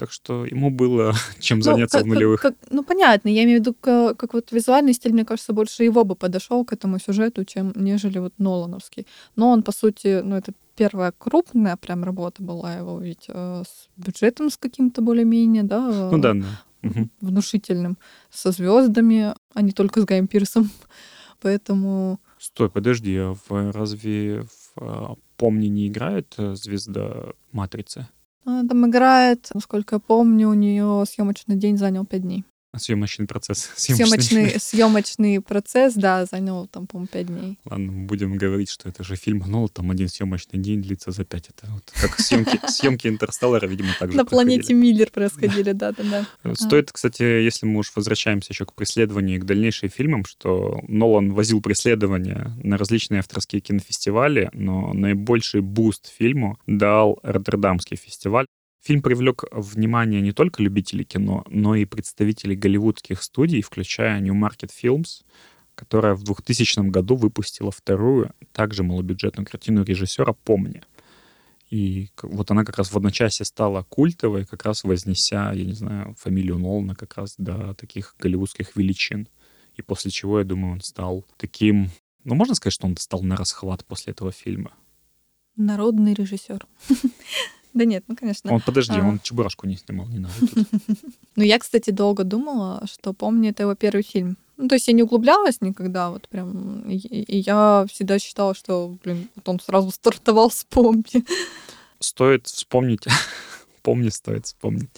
Так 0.00 0.12
что 0.12 0.46
ему 0.46 0.70
было 0.70 1.12
чем 1.40 1.58
ну, 1.58 1.64
заняться 1.64 1.98
как, 1.98 2.06
в 2.06 2.08
нулевых. 2.08 2.40
Как, 2.40 2.54
ну, 2.70 2.82
понятно. 2.82 3.28
Я 3.28 3.44
имею 3.44 3.58
в 3.58 3.60
виду, 3.60 3.76
как, 3.78 4.16
как 4.16 4.32
вот 4.32 4.50
визуальный 4.50 4.94
стиль, 4.94 5.12
мне 5.12 5.26
кажется, 5.26 5.52
больше 5.52 5.84
его 5.84 6.04
бы 6.04 6.14
подошел 6.14 6.64
к 6.64 6.72
этому 6.72 6.98
сюжету, 6.98 7.44
чем 7.44 7.72
нежели 7.76 8.18
вот 8.18 8.32
Нолановский. 8.38 9.06
Но 9.36 9.50
он, 9.50 9.62
по 9.62 9.72
сути, 9.72 10.22
ну, 10.24 10.36
это 10.36 10.54
первая 10.74 11.12
крупная 11.12 11.76
прям 11.76 12.02
работа 12.02 12.42
была 12.42 12.76
его 12.76 12.98
ведь 12.98 13.26
э, 13.28 13.62
с 13.66 13.90
бюджетом 13.98 14.48
с 14.48 14.56
каким-то 14.56 15.02
более-менее, 15.02 15.64
да, 15.64 16.08
ну, 16.10 16.18
да, 16.18 16.32
да. 16.32 17.04
внушительным, 17.20 17.98
со 18.30 18.52
звездами, 18.52 19.34
а 19.52 19.60
не 19.60 19.72
только 19.72 20.00
с 20.00 20.06
Гаем 20.06 20.26
Пирсом. 20.28 20.70
Поэтому... 21.42 22.20
Стой, 22.38 22.70
подожди, 22.70 23.14
а 23.18 23.34
в, 23.34 23.72
разве 23.72 24.44
в 24.44 24.80
а, 24.80 25.14
«Помни» 25.36 25.66
не 25.66 25.88
играет 25.88 26.34
э, 26.38 26.54
звезда 26.54 27.34
«Матрицы»? 27.52 28.08
Она 28.44 28.66
там 28.66 28.88
играет, 28.88 29.48
насколько 29.54 29.96
я 29.96 29.98
помню, 30.00 30.48
у 30.48 30.54
нее 30.54 31.04
съемочный 31.06 31.56
день 31.56 31.76
занял 31.76 32.06
пять 32.06 32.22
дней. 32.22 32.44
Съемочный 32.76 33.26
процесс. 33.26 33.70
Съемочный, 33.76 34.60
съемочный 34.60 35.40
процесс, 35.40 35.94
да, 35.94 36.24
занял 36.24 36.68
там, 36.68 36.86
по-моему, 36.86 37.08
пять 37.08 37.26
дней. 37.26 37.58
Ладно, 37.64 37.92
будем 38.06 38.36
говорить, 38.36 38.70
что 38.70 38.88
это 38.88 39.02
же 39.02 39.16
фильм 39.16 39.42
Нолана, 39.46 39.68
там 39.68 39.90
один 39.90 40.08
съемочный 40.08 40.60
день 40.60 40.80
длится 40.80 41.10
за 41.10 41.24
пять. 41.24 41.48
Это 41.48 41.70
вот 41.72 41.90
как 42.00 42.20
съемки, 42.20 42.60
съемки 42.68 43.08
«Интерстеллара», 43.08 43.66
видимо, 43.66 43.90
так 43.98 44.12
же 44.12 44.16
На 44.16 44.24
планете 44.24 44.72
Миллер 44.72 45.10
происходили, 45.10 45.72
да-да-да. 45.72 46.26
А. 46.44 46.54
Стоит, 46.54 46.92
кстати, 46.92 47.22
если 47.22 47.66
мы 47.66 47.80
уж 47.80 47.92
возвращаемся 47.96 48.52
еще 48.52 48.66
к 48.66 48.74
преследованию 48.74 49.38
и 49.38 49.40
к 49.40 49.44
дальнейшим 49.44 49.88
фильмам, 49.88 50.24
что 50.24 50.80
Нолан 50.86 51.32
возил 51.32 51.60
преследования 51.60 52.52
на 52.62 52.76
различные 52.76 53.18
авторские 53.20 53.60
кинофестивали, 53.60 54.48
но 54.52 54.92
наибольший 54.92 55.60
буст 55.60 56.12
фильму 56.16 56.58
дал 56.66 57.18
Роттердамский 57.22 57.96
фестиваль. 57.96 58.46
Фильм 58.82 59.02
привлек 59.02 59.44
внимание 59.52 60.22
не 60.22 60.32
только 60.32 60.62
любителей 60.62 61.04
кино, 61.04 61.44
но 61.50 61.74
и 61.74 61.84
представителей 61.84 62.56
голливудских 62.56 63.22
студий, 63.22 63.60
включая 63.60 64.20
Newmarket 64.20 64.70
Films, 64.82 65.22
которая 65.74 66.14
в 66.14 66.22
2000 66.22 66.88
году 66.88 67.16
выпустила 67.16 67.70
вторую, 67.70 68.32
также 68.52 68.82
малобюджетную 68.82 69.46
картину 69.46 69.84
режиссера 69.84 70.32
«Помни». 70.32 70.82
И 71.68 72.08
вот 72.22 72.50
она 72.50 72.64
как 72.64 72.78
раз 72.78 72.90
в 72.90 72.96
одночасье 72.96 73.46
стала 73.46 73.84
культовой, 73.84 74.44
как 74.44 74.64
раз 74.64 74.82
вознеся, 74.82 75.52
я 75.52 75.64
не 75.64 75.74
знаю, 75.74 76.16
фамилию 76.18 76.58
Нолана 76.58 76.96
как 76.96 77.16
раз 77.16 77.34
до 77.38 77.74
таких 77.74 78.16
голливудских 78.18 78.74
величин. 78.74 79.28
И 79.76 79.82
после 79.82 80.10
чего, 80.10 80.40
я 80.40 80.44
думаю, 80.44 80.72
он 80.74 80.80
стал 80.80 81.24
таким... 81.36 81.90
Ну, 82.24 82.34
можно 82.34 82.56
сказать, 82.56 82.74
что 82.74 82.86
он 82.86 82.96
стал 82.96 83.22
на 83.22 83.36
расхват 83.36 83.84
после 83.84 84.12
этого 84.12 84.32
фильма? 84.32 84.72
Народный 85.54 86.12
режиссер. 86.12 86.66
Да 87.72 87.84
нет, 87.84 88.04
ну, 88.08 88.16
конечно. 88.16 88.52
Он, 88.52 88.60
подожди, 88.60 88.98
а... 88.98 89.04
он 89.04 89.20
Чебурашку 89.20 89.66
не 89.66 89.76
снимал, 89.76 90.06
не 90.08 90.18
надо 90.18 90.34
Ну, 91.36 91.42
я, 91.44 91.58
кстати, 91.58 91.90
долго 91.90 92.24
думала, 92.24 92.84
что 92.86 93.12
помню, 93.12 93.50
это 93.50 93.62
его 93.62 93.74
первый 93.74 94.02
фильм. 94.02 94.36
Ну, 94.56 94.68
то 94.68 94.74
есть 94.74 94.88
я 94.88 94.94
не 94.94 95.02
углублялась 95.02 95.60
никогда, 95.60 96.10
вот 96.10 96.28
прям. 96.28 96.82
И, 96.88 96.96
и 96.96 97.38
я 97.38 97.86
всегда 97.90 98.18
считала, 98.18 98.54
что, 98.54 98.96
блин, 99.02 99.28
вот 99.36 99.48
он 99.48 99.60
сразу 99.60 99.90
стартовал 99.94 100.50
с 100.50 100.64
помни. 100.64 101.24
Стоит 101.98 102.46
вспомнить. 102.46 103.06
помни, 103.82 104.08
стоит 104.10 104.46
вспомнить. 104.46 104.90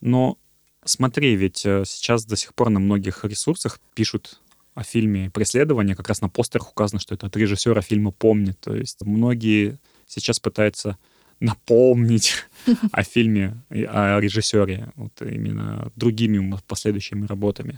Но 0.00 0.36
смотри, 0.84 1.34
ведь 1.36 1.64
э, 1.64 1.84
сейчас 1.86 2.24
до 2.26 2.36
сих 2.36 2.54
пор 2.54 2.70
на 2.70 2.80
многих 2.80 3.24
ресурсах 3.24 3.80
пишут 3.94 4.40
о 4.74 4.82
фильме 4.82 5.30
«Преследование», 5.30 5.96
как 5.96 6.08
раз 6.08 6.20
на 6.20 6.28
постерах 6.28 6.70
указано, 6.72 7.00
что 7.00 7.14
это 7.14 7.26
от 7.26 7.36
режиссера 7.36 7.80
фильма 7.80 8.10
«Помнит». 8.10 8.58
То 8.60 8.74
есть 8.74 9.00
многие 9.02 9.78
сейчас 10.06 10.40
пытаются 10.40 10.98
напомнить 11.40 12.46
о 12.92 13.02
фильме, 13.02 13.56
о 13.70 14.18
режиссере, 14.20 14.92
вот 14.96 15.20
именно 15.22 15.90
другими 15.96 16.56
последующими 16.66 17.26
работами. 17.26 17.76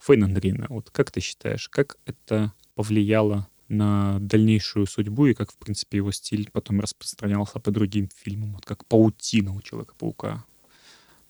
Фейн 0.00 0.24
Андрина, 0.24 0.66
вот 0.68 0.90
как 0.90 1.12
ты 1.12 1.20
считаешь, 1.20 1.68
как 1.68 1.96
это 2.06 2.52
повлияло 2.74 3.48
на 3.68 4.18
дальнейшую 4.20 4.86
судьбу 4.86 5.26
и 5.26 5.34
как, 5.34 5.52
в 5.52 5.56
принципе, 5.56 5.98
его 5.98 6.12
стиль 6.12 6.50
потом 6.52 6.80
распространялся 6.80 7.60
по 7.60 7.70
другим 7.70 8.08
фильмам, 8.14 8.54
вот 8.54 8.66
как 8.66 8.84
паутина 8.86 9.54
у 9.54 9.62
Человека-паука? 9.62 10.44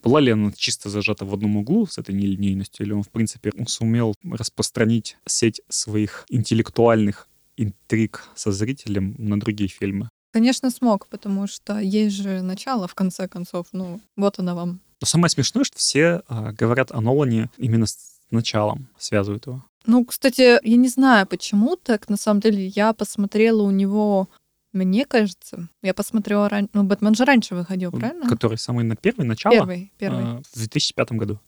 Была 0.02 0.20
ли 0.20 0.32
она 0.32 0.50
чисто 0.56 0.88
зажата 0.88 1.24
в 1.24 1.32
одном 1.32 1.58
углу 1.58 1.86
с 1.86 1.98
этой 1.98 2.14
нелинейностью, 2.14 2.84
или 2.84 2.92
он, 2.92 3.04
в 3.04 3.10
принципе, 3.10 3.52
сумел 3.68 4.16
распространить 4.24 5.16
сеть 5.26 5.60
своих 5.68 6.24
интеллектуальных 6.28 7.28
интриг 7.56 8.24
со 8.34 8.52
зрителем 8.52 9.14
на 9.18 9.38
другие 9.38 9.68
фильмы? 9.68 10.08
Конечно, 10.32 10.70
смог, 10.70 11.06
потому 11.08 11.46
что 11.46 11.78
есть 11.78 12.16
же 12.16 12.40
начало, 12.40 12.88
в 12.88 12.94
конце 12.94 13.28
концов. 13.28 13.66
Ну, 13.72 14.00
вот 14.16 14.38
она 14.38 14.54
вам 14.54 14.80
Но 15.00 15.06
самое 15.06 15.28
смешное, 15.28 15.64
что 15.64 15.78
все 15.78 16.22
э, 16.28 16.52
говорят 16.52 16.90
о 16.90 17.00
Нолане 17.00 17.50
именно 17.58 17.86
с 17.86 18.20
началом, 18.30 18.88
связывают 18.98 19.46
его. 19.46 19.62
Ну, 19.84 20.04
кстати, 20.04 20.58
я 20.66 20.76
не 20.76 20.88
знаю, 20.88 21.26
почему 21.26 21.76
так. 21.76 22.08
На 22.08 22.16
самом 22.16 22.40
деле, 22.40 22.66
я 22.68 22.94
посмотрела 22.94 23.62
у 23.62 23.70
него 23.70 24.28
мне 24.72 25.04
кажется, 25.04 25.68
я 25.82 25.92
посмотрела 25.92 26.48
раньше, 26.48 26.70
ну, 26.72 26.82
Бэтмен 26.84 27.14
же 27.14 27.26
раньше 27.26 27.54
выходил, 27.54 27.92
правильно? 27.92 28.26
Который 28.26 28.56
самый 28.56 28.84
на 28.84 28.96
первый, 28.96 29.26
начало? 29.26 29.52
Первый, 29.52 29.92
первый. 29.98 30.24
А, 30.24 30.42
в 30.50 30.56
2005 30.56 31.12
году. 31.12 31.38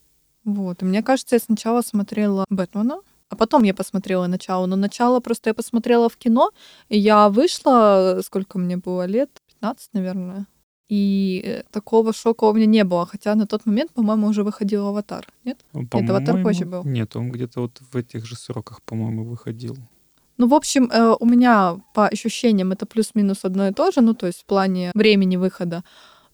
Вот, 0.45 0.83
и 0.83 0.85
мне 0.85 1.03
кажется, 1.03 1.37
я 1.37 1.40
сначала 1.40 1.81
смотрела 1.81 2.45
Бэтмена, 2.51 3.01
а 3.29 3.37
потом 3.37 3.65
я 3.65 3.75
посмотрела 3.75 4.27
начало. 4.27 4.67
Но 4.67 4.77
начало 4.77 5.21
просто 5.21 5.51
я 5.51 5.55
посмотрела 5.55 6.09
в 6.09 6.17
кино, 6.17 6.51
и 6.89 6.99
я 6.99 7.29
вышла, 7.29 8.21
сколько 8.25 8.59
мне 8.59 8.77
было 8.77 9.07
лет? 9.07 9.31
15, 9.61 9.91
наверное. 9.95 10.47
И 10.89 11.43
э, 11.45 11.63
такого 11.71 12.13
шока 12.13 12.45
у 12.45 12.53
меня 12.53 12.67
не 12.67 12.85
было. 12.85 13.07
Хотя 13.07 13.35
на 13.35 13.47
тот 13.47 13.67
момент, 13.67 13.93
по-моему, 13.93 14.27
уже 14.29 14.43
выходил 14.45 14.87
«Аватар». 14.87 15.27
Нет? 15.45 15.59
Это 15.73 16.13
«Аватар» 16.13 16.43
позже 16.43 16.67
был. 16.67 16.85
Нет, 16.85 17.17
он 17.17 17.31
где-то 17.31 17.61
вот 17.61 17.81
в 17.93 17.97
этих 17.97 18.27
же 18.27 18.37
сроках, 18.37 18.83
по-моему, 18.83 19.25
выходил. 19.25 19.77
Ну, 20.37 20.49
в 20.49 20.55
общем, 20.55 20.91
э, 20.93 21.17
у 21.21 21.27
меня 21.27 21.77
по 21.95 22.09
ощущениям 22.09 22.73
это 22.73 22.87
плюс-минус 22.87 23.45
одно 23.45 23.69
и 23.69 23.73
то 23.73 23.91
же, 23.93 24.01
ну, 24.01 24.15
то 24.15 24.27
есть 24.27 24.43
в 24.43 24.45
плане 24.45 24.91
времени 24.95 25.37
выхода. 25.37 25.85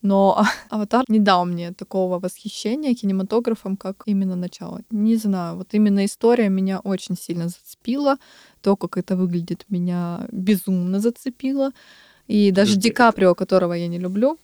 Но 0.03 0.45
«Аватар» 0.71 1.05
не 1.09 1.19
дал 1.19 1.45
мне 1.45 1.73
такого 1.73 2.19
восхищения 2.19 2.95
кинематографом, 2.95 3.77
как 3.77 4.03
именно 4.07 4.37
начало. 4.37 4.83
Не 4.91 5.17
знаю, 5.17 5.57
вот 5.57 5.69
именно 5.73 6.05
история 6.05 6.49
меня 6.49 6.81
очень 6.81 7.17
сильно 7.17 7.49
зацепила. 7.49 8.17
То, 8.63 8.77
как 8.77 8.97
это 8.97 9.17
выглядит, 9.17 9.65
меня 9.69 10.27
безумно 10.33 11.01
зацепило. 11.01 11.73
И 12.27 12.51
даже 12.53 12.77
Ди 12.77 12.91
Каприо, 12.91 13.35
которого 13.35 13.73
я 13.73 13.89
не 13.89 13.99
люблю. 13.99 14.39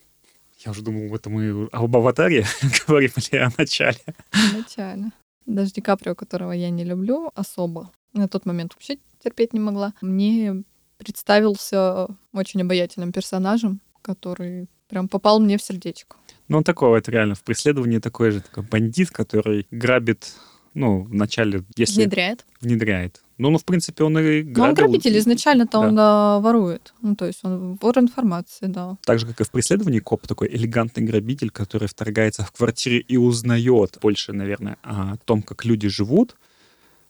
Я 0.64 0.70
уже 0.70 0.82
думал, 0.82 1.14
это 1.14 1.30
мы 1.30 1.68
об 1.70 1.96
«Аватаре» 1.96 2.44
говорим 2.86 3.10
или 3.16 3.38
о 3.38 3.52
начале. 3.56 3.98
О 4.32 4.56
начале. 4.56 5.12
Даже 5.44 5.70
Ди 5.70 5.80
Каприо, 5.80 6.14
которого 6.14 6.52
я 6.52 6.70
не 6.70 6.82
люблю 6.82 7.30
особо, 7.34 7.92
на 8.12 8.26
тот 8.26 8.46
момент 8.46 8.72
вообще 8.74 8.98
терпеть 9.22 9.52
не 9.52 9.60
могла, 9.60 9.92
мне 10.00 10.64
представился 10.98 12.08
очень 12.32 12.62
обаятельным 12.62 13.12
персонажем, 13.12 13.80
который 14.02 14.68
прям 14.88 15.08
попал 15.08 15.40
мне 15.40 15.58
в 15.58 15.62
сердечко. 15.62 16.16
Ну, 16.48 16.58
он 16.58 16.64
такой 16.64 16.90
вот 16.90 17.08
реально 17.08 17.34
в 17.34 17.42
преследовании 17.42 17.98
такой 17.98 18.30
же 18.30 18.40
такой 18.40 18.62
бандит, 18.62 19.10
который 19.10 19.66
грабит, 19.70 20.34
ну, 20.74 21.02
вначале, 21.02 21.64
если... 21.76 22.02
Внедряет. 22.02 22.44
Внедряет. 22.60 23.22
Ну, 23.38 23.50
ну, 23.50 23.58
в 23.58 23.64
принципе, 23.64 24.04
он 24.04 24.18
и 24.18 24.42
грабил. 24.42 24.62
Ну, 24.62 24.68
он 24.68 24.74
грабитель, 24.74 25.18
изначально-то 25.18 25.72
да. 25.72 25.80
он 25.80 25.94
да, 25.96 26.38
ворует. 26.38 26.94
Ну, 27.02 27.16
то 27.16 27.26
есть 27.26 27.40
он 27.42 27.74
вор 27.82 27.98
информации, 27.98 28.66
да. 28.66 28.96
Так 29.04 29.18
же, 29.18 29.26
как 29.26 29.40
и 29.40 29.44
в 29.44 29.50
преследовании, 29.50 29.98
коп 29.98 30.26
такой 30.26 30.48
элегантный 30.48 31.04
грабитель, 31.04 31.50
который 31.50 31.88
вторгается 31.88 32.44
в 32.44 32.52
квартире 32.52 33.00
и 33.00 33.16
узнает 33.16 33.98
больше, 34.00 34.32
наверное, 34.32 34.78
о 34.82 35.16
том, 35.24 35.42
как 35.42 35.64
люди 35.64 35.88
живут, 35.88 36.36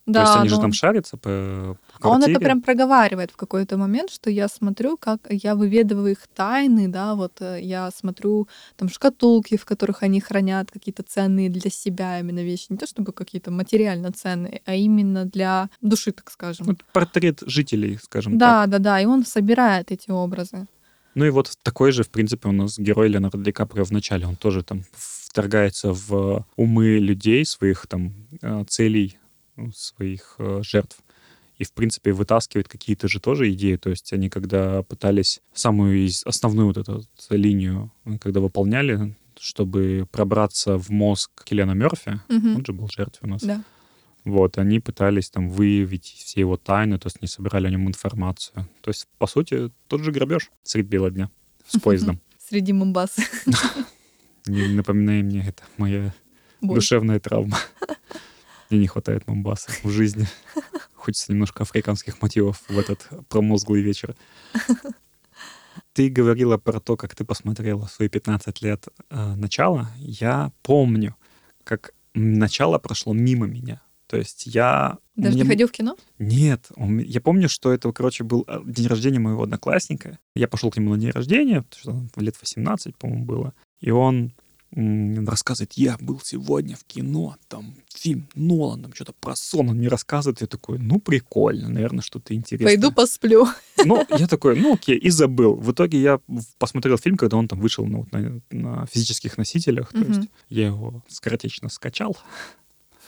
да, 0.07 0.23
То 0.23 0.31
есть 0.31 0.41
они 0.41 0.49
же 0.49 0.61
там 0.61 0.73
шарятся 0.73 1.17
по, 1.17 1.77
по 2.01 2.09
А 2.09 2.11
он 2.11 2.23
это 2.23 2.39
прям 2.39 2.63
проговаривает 2.63 3.33
в 3.33 3.37
какой-то 3.37 3.77
момент, 3.77 4.11
что 4.11 4.31
я 4.31 4.47
смотрю, 4.47 4.97
как 4.97 5.21
я 5.29 5.57
выведываю 5.57 6.13
их 6.13 6.29
тайны, 6.33 6.87
да, 6.87 7.17
вот 7.17 7.41
э, 7.41 7.59
я 7.61 7.91
смотрю 7.91 8.47
там 8.77 8.89
шкатулки, 8.89 9.57
в 9.57 9.65
которых 9.65 10.05
они 10.05 10.21
хранят 10.21 10.71
какие-то 10.71 11.03
ценные 11.03 11.51
для 11.51 11.71
себя 11.71 12.21
именно 12.21 12.45
вещи, 12.45 12.67
не 12.69 12.77
то 12.77 12.87
чтобы 12.87 13.13
какие-то 13.13 13.51
материально 13.51 14.13
ценные, 14.13 14.63
а 14.65 14.75
именно 14.75 15.25
для 15.25 15.71
души, 15.81 16.13
так 16.13 16.31
скажем. 16.31 16.67
Вот 16.67 16.85
портрет 16.93 17.43
жителей, 17.45 17.99
скажем 18.01 18.39
да, 18.39 18.63
так. 18.63 18.71
Да, 18.71 18.79
да, 18.79 18.85
да, 18.85 19.01
и 19.01 19.07
он 19.07 19.25
собирает 19.25 19.91
эти 19.91 20.11
образы. 20.11 20.69
Ну 21.17 21.25
и 21.25 21.31
вот 21.31 21.59
такой 21.65 21.91
же, 21.91 22.05
в 22.05 22.11
принципе, 22.11 22.49
у 22.49 22.53
нас 22.53 22.79
герой 22.79 23.09
Леонардо 23.09 23.39
Ди 23.39 23.51
Каприо 23.51 23.85
в 23.85 23.91
начале, 23.91 24.27
он 24.27 24.37
тоже 24.37 24.63
там 24.63 24.85
вторгается 24.93 25.93
в 25.93 26.47
умы 26.57 26.99
людей, 26.99 27.45
своих 27.45 27.89
там 27.89 28.15
э, 28.41 28.65
целей 28.69 29.19
своих 29.75 30.37
э, 30.39 30.61
жертв. 30.63 30.99
И, 31.59 31.65
в 31.65 31.73
принципе, 31.73 32.13
вытаскивает 32.13 32.69
какие-то 32.69 33.09
же 33.09 33.19
тоже 33.19 33.51
идеи. 33.53 33.77
То 33.77 33.91
есть 33.91 34.13
они, 34.13 34.29
когда 34.29 34.83
пытались 34.83 35.41
самую 35.55 36.05
из, 36.05 36.23
основную 36.27 36.69
вот 36.69 36.77
эту 36.77 37.03
линию, 37.31 37.91
э, 38.05 38.19
когда 38.19 38.41
выполняли, 38.41 39.15
чтобы 39.39 40.07
пробраться 40.11 40.79
в 40.79 40.91
мозг 40.91 41.31
Келена 41.45 41.73
Мерфи, 41.73 42.21
угу. 42.29 42.57
он 42.57 42.65
же 42.65 42.73
был 42.73 42.89
жертвой 42.89 43.29
у 43.29 43.33
нас, 43.33 43.43
да. 43.43 43.63
вот, 44.25 44.59
они 44.59 44.81
пытались 44.81 45.31
там 45.31 45.51
выявить 45.51 46.07
все 46.07 46.41
его 46.41 46.57
тайны, 46.57 46.99
то 46.99 47.07
есть 47.07 47.21
не 47.23 47.29
собирали 47.29 47.67
о 47.67 47.71
нем 47.71 47.89
информацию. 47.89 48.69
То 48.81 48.91
есть, 48.91 49.07
по 49.19 49.27
сути, 49.27 49.71
тот 49.89 50.03
же 50.03 50.13
грабеж 50.13 50.51
средь 50.63 50.87
бела 50.87 51.11
дня 51.11 51.31
с 51.67 51.79
поездом. 51.81 52.21
Среди 52.39 52.73
Мумбасы. 52.73 53.25
Не 54.47 54.69
напоминай 54.69 55.23
мне, 55.23 55.45
это 55.49 55.65
моя 55.77 56.15
душевная 56.61 57.19
травма. 57.19 57.59
Мне 58.71 58.81
не 58.81 58.87
хватает 58.87 59.27
Мамбасы 59.27 59.71
в 59.83 59.91
жизни. 59.91 60.27
Хочется 60.95 61.33
немножко 61.33 61.63
африканских 61.63 62.21
мотивов 62.21 62.63
в 62.69 62.79
этот 62.79 63.09
промозглый 63.29 63.83
вечер. 63.83 64.17
Ты 65.93 66.11
говорила 66.11 66.59
про 66.59 66.79
то, 66.81 66.97
как 66.97 67.15
ты 67.15 67.25
посмотрела 67.25 67.87
свои 67.87 68.09
15 68.09 68.61
лет 68.61 68.87
э, 69.09 69.35
начала. 69.35 69.91
Я 69.97 70.53
помню, 70.63 71.17
как 71.65 71.95
начало 72.13 72.79
прошло 72.79 73.15
мимо 73.15 73.47
меня. 73.47 73.81
То 74.07 74.17
есть 74.17 74.47
я... 74.47 74.99
Даже 75.17 75.35
мне... 75.35 75.43
не 75.43 75.49
ходил 75.49 75.69
в 75.69 75.73
кино? 75.73 75.97
Нет. 76.19 76.67
Он... 76.77 76.99
Я 76.99 77.21
помню, 77.21 77.49
что 77.49 77.73
это, 77.73 77.91
короче, 77.93 78.25
был 78.25 78.45
э, 78.47 78.61
день 78.67 78.87
рождения 78.87 79.19
моего 79.19 79.43
одноклассника. 79.43 80.19
Я 80.35 80.49
пошел 80.49 80.71
к 80.71 80.77
нему 80.77 80.95
на 80.95 81.01
день 81.01 81.11
рождения, 81.11 81.65
что 81.75 82.03
лет 82.17 82.37
18, 82.41 82.97
по-моему, 82.97 83.25
было. 83.25 83.55
И 83.81 83.91
он 83.91 84.33
рассказывает, 84.73 85.73
я 85.75 85.97
был 86.01 86.21
сегодня 86.23 86.77
в 86.77 86.85
кино, 86.85 87.37
там 87.49 87.77
фильм 87.89 88.29
Нолан, 88.35 88.83
там 88.83 88.95
что-то 88.95 89.13
про 89.13 89.35
сон, 89.37 89.71
он 89.71 89.77
мне 89.77 89.89
рассказывает, 89.89 90.41
я 90.41 90.47
такой, 90.47 90.79
ну, 90.79 91.01
прикольно, 91.01 91.69
наверное, 91.69 92.03
что-то 92.03 92.35
интересное. 92.35 92.75
Пойду 92.75 92.93
посплю. 92.93 93.47
Ну, 93.85 94.05
я 94.19 94.27
такой, 94.27 94.59
ну, 94.59 94.75
окей, 94.75 94.97
и 94.97 95.11
забыл. 95.11 95.55
В 95.55 95.71
итоге 95.71 96.01
я 96.01 96.21
посмотрел 96.59 96.99
фильм, 96.99 97.17
когда 97.17 97.37
он 97.37 97.47
там 97.47 97.61
вышел 97.61 97.87
ну, 97.87 98.07
на, 98.11 98.41
на 98.51 98.87
физических 98.87 99.39
носителях, 99.39 99.93
то 99.93 99.99
есть 99.99 100.29
я 100.49 100.67
его 100.67 101.05
скоротечно 101.09 101.69
скачал 101.69 102.17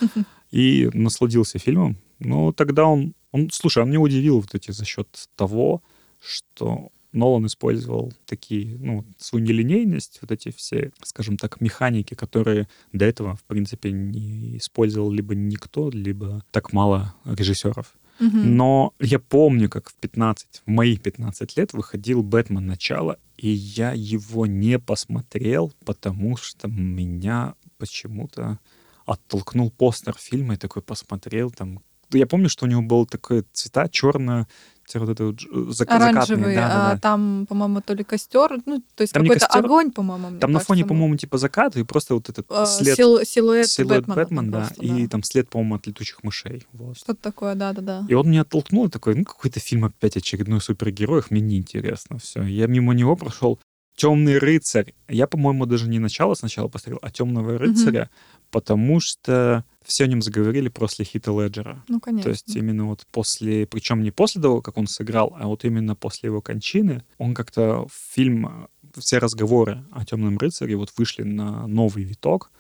и 0.51 0.89
насладился 0.93 1.59
фильмом. 1.59 1.97
Но 2.19 2.53
тогда 2.53 2.87
он, 2.87 3.15
он, 3.33 3.51
слушай, 3.51 3.83
он 3.83 3.89
меня 3.89 4.01
удивил 4.01 4.41
вот 4.41 4.55
эти 4.55 4.71
за 4.71 4.85
счет 4.85 5.09
того, 5.37 5.83
что 6.21 6.91
Нолан 7.13 7.47
использовал 7.47 8.13
такие, 8.27 8.77
ну, 8.79 9.05
свою 9.19 9.45
нелинейность, 9.45 10.19
вот 10.21 10.31
эти 10.31 10.51
все, 10.51 10.93
скажем 11.03 11.37
так, 11.37 11.61
механики, 11.61 12.15
которые 12.15 12.69
до 12.93 13.05
этого, 13.05 13.37
в 13.37 13.45
принципе, 13.45 13.93
не 13.93 14.59
использовал 14.59 15.11
либо 15.11 15.35
никто, 15.35 15.91
либо 15.91 16.45
так 16.51 16.73
мало 16.73 17.15
режиссеров. 17.25 17.97
Угу. 18.21 18.37
Но 18.37 18.95
я 18.99 19.19
помню, 19.19 19.71
как 19.71 19.91
в 19.91 19.95
15, 19.95 20.63
в 20.67 20.71
мои 20.71 20.97
15 20.97 21.57
лет 21.57 21.73
выходил 21.73 22.23
«Бэтмен. 22.23 22.67
Начало», 22.67 23.19
и 23.37 23.49
я 23.49 23.93
его 23.93 24.47
не 24.47 24.79
посмотрел, 24.79 25.73
потому 25.85 26.37
что 26.37 26.69
меня 26.69 27.55
почему-то 27.79 28.59
оттолкнул 29.07 29.71
постер 29.71 30.15
фильма 30.19 30.55
и 30.55 30.59
такой 30.59 30.83
посмотрел 30.83 31.51
там 31.51 31.81
я 32.11 32.27
помню, 32.27 32.49
что 32.49 32.65
у 32.65 32.69
него 32.69 32.83
был 32.83 33.07
такой 33.07 33.45
цвета 33.53 33.89
черно 33.89 34.47
вот 34.97 35.09
это 35.09 35.27
вот 35.27 35.43
зак- 35.43 35.87
Оранжевый, 35.87 36.55
да, 36.55 36.69
да, 36.69 36.91
а 36.91 36.99
там, 36.99 37.47
по-моему, 37.49 37.81
то 37.81 37.95
ли 37.95 38.05
костер, 38.05 38.59
ну, 38.67 38.83
то 38.95 39.03
есть 39.03 39.13
там 39.13 39.23
какой-то 39.23 39.47
костер, 39.47 39.65
огонь, 39.65 39.91
по-моему. 39.91 40.39
Там 40.39 40.53
на 40.53 40.61
фоне, 40.61 40.83
был. 40.83 40.89
по-моему, 40.89 41.17
типа 41.17 41.39
заката 41.39 41.79
и 41.79 41.83
просто 41.83 42.15
вот 42.15 42.29
этот 42.29 42.47
а, 42.51 42.67
след. 42.67 42.97
Сил, 42.97 43.25
силуэт, 43.25 43.69
силуэт 43.69 44.07
Бэтмена. 44.07 44.15
Бэтмен, 44.17 44.51
да, 44.51 44.59
просто, 44.59 44.85
и 44.85 45.07
там 45.07 45.23
след, 45.23 45.49
по-моему, 45.49 45.75
от 45.75 45.87
летучих 45.87 46.23
мышей. 46.23 46.67
Вот. 46.73 46.97
Что-то 46.99 47.21
такое, 47.23 47.55
да-да-да. 47.55 48.07
И 48.09 48.15
он 48.15 48.31
меня 48.31 48.43
оттолкнул, 48.43 48.89
такой, 48.89 49.15
ну, 49.15 49.25
какой-то 49.25 49.61
фильм 49.61 49.85
опять 49.85 50.17
очередной 50.17 50.61
супергероев, 50.61 51.31
мне 51.31 51.41
неинтересно. 51.41 52.19
Все. 52.19 52.43
Я 52.43 52.67
мимо 52.67 52.95
него 52.95 53.17
прошел. 53.17 53.59
Темный 53.99 54.39
рыцарь. 54.39 54.95
Я, 55.09 55.27
по-моему, 55.27 55.67
даже 55.67 55.89
не 55.89 55.99
начало 55.99 56.35
сначала 56.35 56.69
посмотрел, 56.69 57.01
а 57.03 57.11
темного 57.11 57.59
рыцаря, 57.59 58.03
mm-hmm. 58.03 58.43
потому 58.53 59.01
что 59.01 59.65
все 59.85 60.05
о 60.05 60.07
нем 60.07 60.23
заговорили 60.23 60.69
после 60.69 61.05
Хита 61.05 61.33
Леджера. 61.33 61.83
Ну, 61.89 61.99
конечно. 61.99 62.23
То 62.23 62.31
есть 62.31 62.55
именно 62.55 62.87
вот 62.87 63.05
после, 63.11 63.67
причем 63.67 64.05
не 64.05 64.13
после 64.13 64.41
того, 64.41 64.63
как 64.63 64.79
он 64.79 64.87
сыграл, 64.87 65.37
а 65.37 65.49
вот 65.49 65.65
именно 65.65 65.97
после 65.97 66.29
его 66.29 66.41
кончины, 66.41 67.03
он 67.19 67.35
как-то 67.35 67.89
в 67.89 68.15
фильм, 68.15 68.69
все 68.97 69.19
разговоры 69.19 69.85
о 69.91 70.05
Темном 70.05 70.39
рыцаре 70.39 70.77
вот 70.77 70.93
вышли 70.97 71.25
на 71.25 71.67
новый 71.67 72.05
виток, 72.05 72.53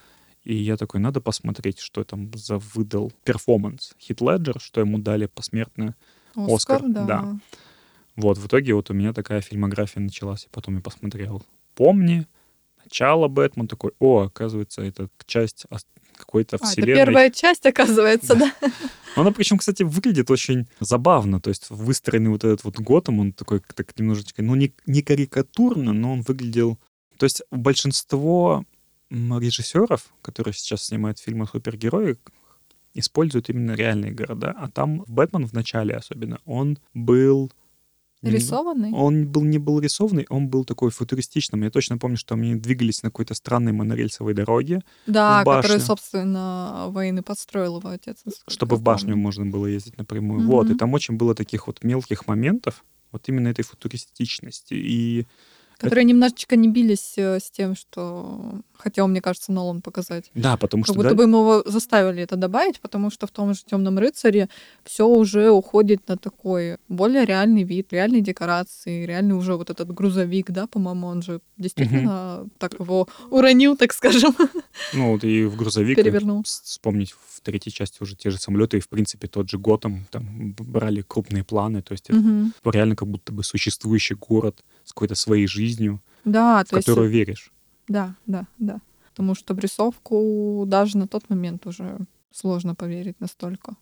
и 0.42 0.57
я 0.57 0.77
такой, 0.77 0.98
надо 0.98 1.20
посмотреть, 1.20 1.79
что 1.79 2.03
там 2.03 2.33
за 2.35 2.59
выдал 2.59 3.12
перформанс 3.22 3.92
Хит 4.01 4.20
Леджер, 4.20 4.59
что 4.59 4.81
ему 4.81 4.98
дали 4.98 5.27
посмертно 5.27 5.94
Оскар. 6.35 6.79
Оскар 6.79 6.83
да. 6.88 7.05
да. 7.07 7.38
Вот, 8.19 8.37
в 8.37 8.49
итоге 8.49 8.75
вот 8.75 8.91
у 8.91 8.95
меня 8.95 9.13
такая 9.13 9.41
фильмография 9.41 10.03
началась, 10.03 10.47
и 10.47 10.49
потом 10.51 10.75
я 10.75 10.81
посмотрел 10.81 11.45
«Помни», 11.77 12.27
начало 12.83 13.29
Бэтмен, 13.29 13.69
такой, 13.69 13.93
о, 14.01 14.23
оказывается, 14.23 14.83
это 14.83 15.09
часть 15.27 15.67
какой-то 16.17 16.57
а, 16.57 16.67
вселенной. 16.67 16.95
Это 16.95 17.07
первая 17.07 17.31
часть, 17.31 17.65
оказывается, 17.65 18.35
да. 18.35 18.53
да? 18.61 18.73
Она 19.15 19.31
причем, 19.31 19.59
кстати, 19.59 19.85
выглядит 19.85 20.33
очень 20.33 20.67
забавно. 20.81 21.41
То 21.41 21.51
есть 21.51 21.71
выстроенный 21.71 22.31
вот 22.31 22.43
этот 22.43 22.65
вот 22.65 22.81
Готэм, 22.81 23.21
он 23.21 23.33
такой 23.33 23.61
так 23.61 23.97
немножечко, 23.97 24.43
ну, 24.43 24.57
не, 24.57 24.73
не 24.87 25.03
карикатурно, 25.03 25.93
но 25.93 26.13
он 26.13 26.23
выглядел... 26.23 26.77
То 27.19 27.25
есть 27.25 27.43
большинство 27.53 28.65
режиссеров, 29.11 30.13
которые 30.23 30.55
сейчас 30.55 30.87
снимают 30.87 31.21
фильмы 31.21 31.47
супергерои, 31.47 32.17
используют 32.95 33.49
именно 33.49 33.77
реальные 33.77 34.11
города. 34.11 34.53
А 34.59 34.69
там 34.69 35.05
Бэтмен 35.07 35.47
в 35.47 35.53
начале 35.53 35.95
особенно, 35.95 36.41
он 36.47 36.79
был 36.95 37.53
Рисованный? 38.23 38.93
Он 38.93 39.27
был 39.27 39.45
не 39.45 39.59
был 39.59 39.81
рисованный, 39.81 40.27
он 40.29 40.49
был 40.49 40.65
такой 40.65 40.91
футуристичным. 40.91 41.63
Я 41.63 41.71
точно 41.71 41.99
помню, 41.99 42.17
что 42.17 42.35
они 42.35 42.57
двигались 42.57 43.03
на 43.03 43.11
какой-то 43.11 43.35
странной 43.35 43.73
монорельсовой 43.73 44.35
дороге. 44.35 44.83
Да, 45.07 45.45
которую, 45.45 45.81
собственно, 45.81 46.87
воины 46.89 47.23
подстроил 47.23 47.79
его 47.79 47.91
отец. 47.91 48.19
Чтобы 48.49 48.77
в 48.77 48.83
башню 48.83 49.11
помню. 49.11 49.23
можно 49.23 49.47
было 49.47 49.67
ездить 49.67 49.99
напрямую. 49.99 50.41
Mm-hmm. 50.41 50.47
Вот, 50.47 50.71
и 50.71 50.75
там 50.75 50.95
очень 50.95 51.17
было 51.17 51.35
таких 51.35 51.67
вот 51.69 51.85
мелких 51.85 52.27
моментов, 52.27 52.85
вот 53.13 53.29
именно 53.29 53.49
этой 53.49 53.65
футуристичности. 53.65 54.75
И 54.75 55.27
Которые 55.77 56.03
это... 56.03 56.09
немножечко 56.09 56.57
не 56.57 56.69
бились 56.69 57.15
э, 57.17 57.39
с 57.39 57.51
тем, 57.53 57.77
что 57.77 58.61
хотел, 58.79 59.09
мне 59.09 59.21
кажется, 59.21 59.53
Нолан 59.53 59.83
показать. 59.83 60.31
Да, 60.35 60.57
потому 60.57 60.85
что... 60.85 60.95
Как 60.95 60.97
будто 60.97 61.11
да... 61.11 61.14
бы 61.17 61.23
ему 61.25 61.62
заставили 61.67 62.23
это 62.23 62.37
добавить, 62.37 62.81
потому 62.81 63.11
что 63.11 63.27
в 63.27 63.31
том 63.31 63.55
же 63.55 63.61
Темном 63.64 63.99
рыцаре 63.99 64.49
все 64.85 65.07
уже 65.07 65.51
уходит 65.51 66.09
на 66.09 66.17
такой 66.17 66.79
более 66.88 67.25
реальный 67.25 67.64
вид, 67.64 67.93
реальные 67.93 68.23
декорации, 68.23 69.05
реальный 69.05 69.35
уже 69.35 69.57
вот 69.57 69.71
этот 69.71 69.93
грузовик, 69.93 70.51
да, 70.51 70.67
по-моему, 70.67 71.09
он 71.09 71.23
же 71.23 71.41
действительно 71.57 72.43
угу. 72.43 72.51
так 72.59 72.79
его 72.79 73.09
уронил, 73.31 73.77
так 73.77 73.93
скажем. 73.93 74.35
Ну, 74.95 75.12
вот 75.12 75.25
и 75.25 75.45
в 75.45 75.57
грузовик. 75.57 75.97
Перевернул. 75.97 76.43
Вспомнить 76.45 77.12
в 77.12 77.41
третьей 77.41 77.73
части 77.73 78.03
уже 78.03 78.17
те 78.17 78.31
же 78.31 78.38
самолеты, 78.38 78.79
и, 78.79 78.81
в 78.81 78.88
принципе, 78.88 79.29
тот 79.29 79.51
же 79.51 79.59
Готэм, 79.59 80.07
там 80.11 80.55
брали 80.59 81.03
крупные 81.03 81.45
планы, 81.45 81.83
то 81.83 81.93
есть 81.93 82.11
угу. 82.11 82.51
это 82.61 82.71
реально 82.71 82.97
как 82.97 83.09
будто 83.09 83.33
бы 83.33 83.43
существующий 83.43 84.14
город 84.14 84.64
с 84.85 84.93
какой-то 84.93 85.14
своей 85.14 85.47
жизнью, 85.47 86.01
да, 86.25 86.64
в 86.64 86.71
которую 86.71 87.11
есть... 87.11 87.14
веришь. 87.14 87.53
Да, 87.88 88.14
да, 88.27 88.46
да. 88.59 88.81
Потому 89.11 89.35
что 89.35 89.55
в 89.55 89.59
рисовку 89.59 90.64
даже 90.66 90.98
на 90.98 91.09
тот 91.09 91.29
момент 91.29 91.66
уже 91.66 91.98
сложно 92.31 92.74
поверить 92.74 93.20
настолько. 93.20 93.74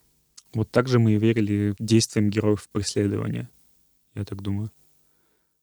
Вот 0.55 0.71
так 0.71 0.89
же 0.89 0.99
мы 0.99 1.13
и 1.13 1.19
верили 1.19 1.75
действиям 1.79 2.31
героев 2.31 2.63
в 2.63 2.69
преследовании, 2.71 3.49
я 4.15 4.25
так 4.25 4.41
думаю. 4.41 4.71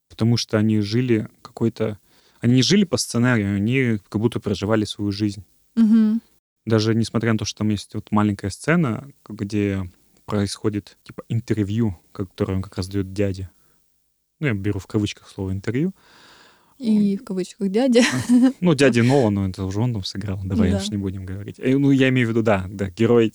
Потому 0.09 0.37
что 0.37 0.57
они 0.57 0.81
жили 0.81 1.27
какой-то... 1.41 1.97
Они 2.39 2.55
не 2.55 2.61
жили 2.61 2.83
по 2.83 2.97
сценарию, 2.97 3.55
они 3.55 3.99
как 4.09 4.21
будто 4.21 4.39
проживали 4.39 4.85
свою 4.85 5.11
жизнь. 5.11 5.43
Угу. 5.75 6.19
Даже 6.65 6.93
несмотря 6.93 7.31
на 7.31 7.39
то, 7.39 7.45
что 7.45 7.59
там 7.59 7.69
есть 7.69 7.95
вот 7.95 8.11
маленькая 8.11 8.51
сцена, 8.51 9.09
где 9.27 9.89
происходит 10.25 10.97
типа 11.03 11.23
интервью, 11.29 11.97
которое 12.11 12.55
он 12.55 12.61
как 12.61 12.77
раз 12.77 12.87
дает 12.87 13.13
дяде 13.13 13.49
ну, 14.43 14.47
я 14.47 14.53
беру 14.53 14.79
в 14.79 14.87
кавычках 14.87 15.29
слово 15.29 15.53
интервью. 15.53 15.93
И 16.79 17.17
в 17.17 17.23
кавычках 17.23 17.69
дядя. 17.69 18.03
Ну, 18.61 18.73
дядя 18.73 19.03
Нолан, 19.03 19.49
это 19.49 19.63
уже 19.65 19.79
он 19.79 19.93
там 19.93 20.03
сыграл. 20.03 20.39
Давай 20.43 20.71
да. 20.71 20.77
уж 20.77 20.89
не 20.89 20.97
будем 20.97 21.25
говорить. 21.25 21.59
Э, 21.59 21.77
ну, 21.77 21.91
я 21.91 22.09
имею 22.09 22.27
в 22.27 22.29
виду, 22.31 22.43
да, 22.43 22.65
да, 22.69 22.89
герой, 22.89 23.33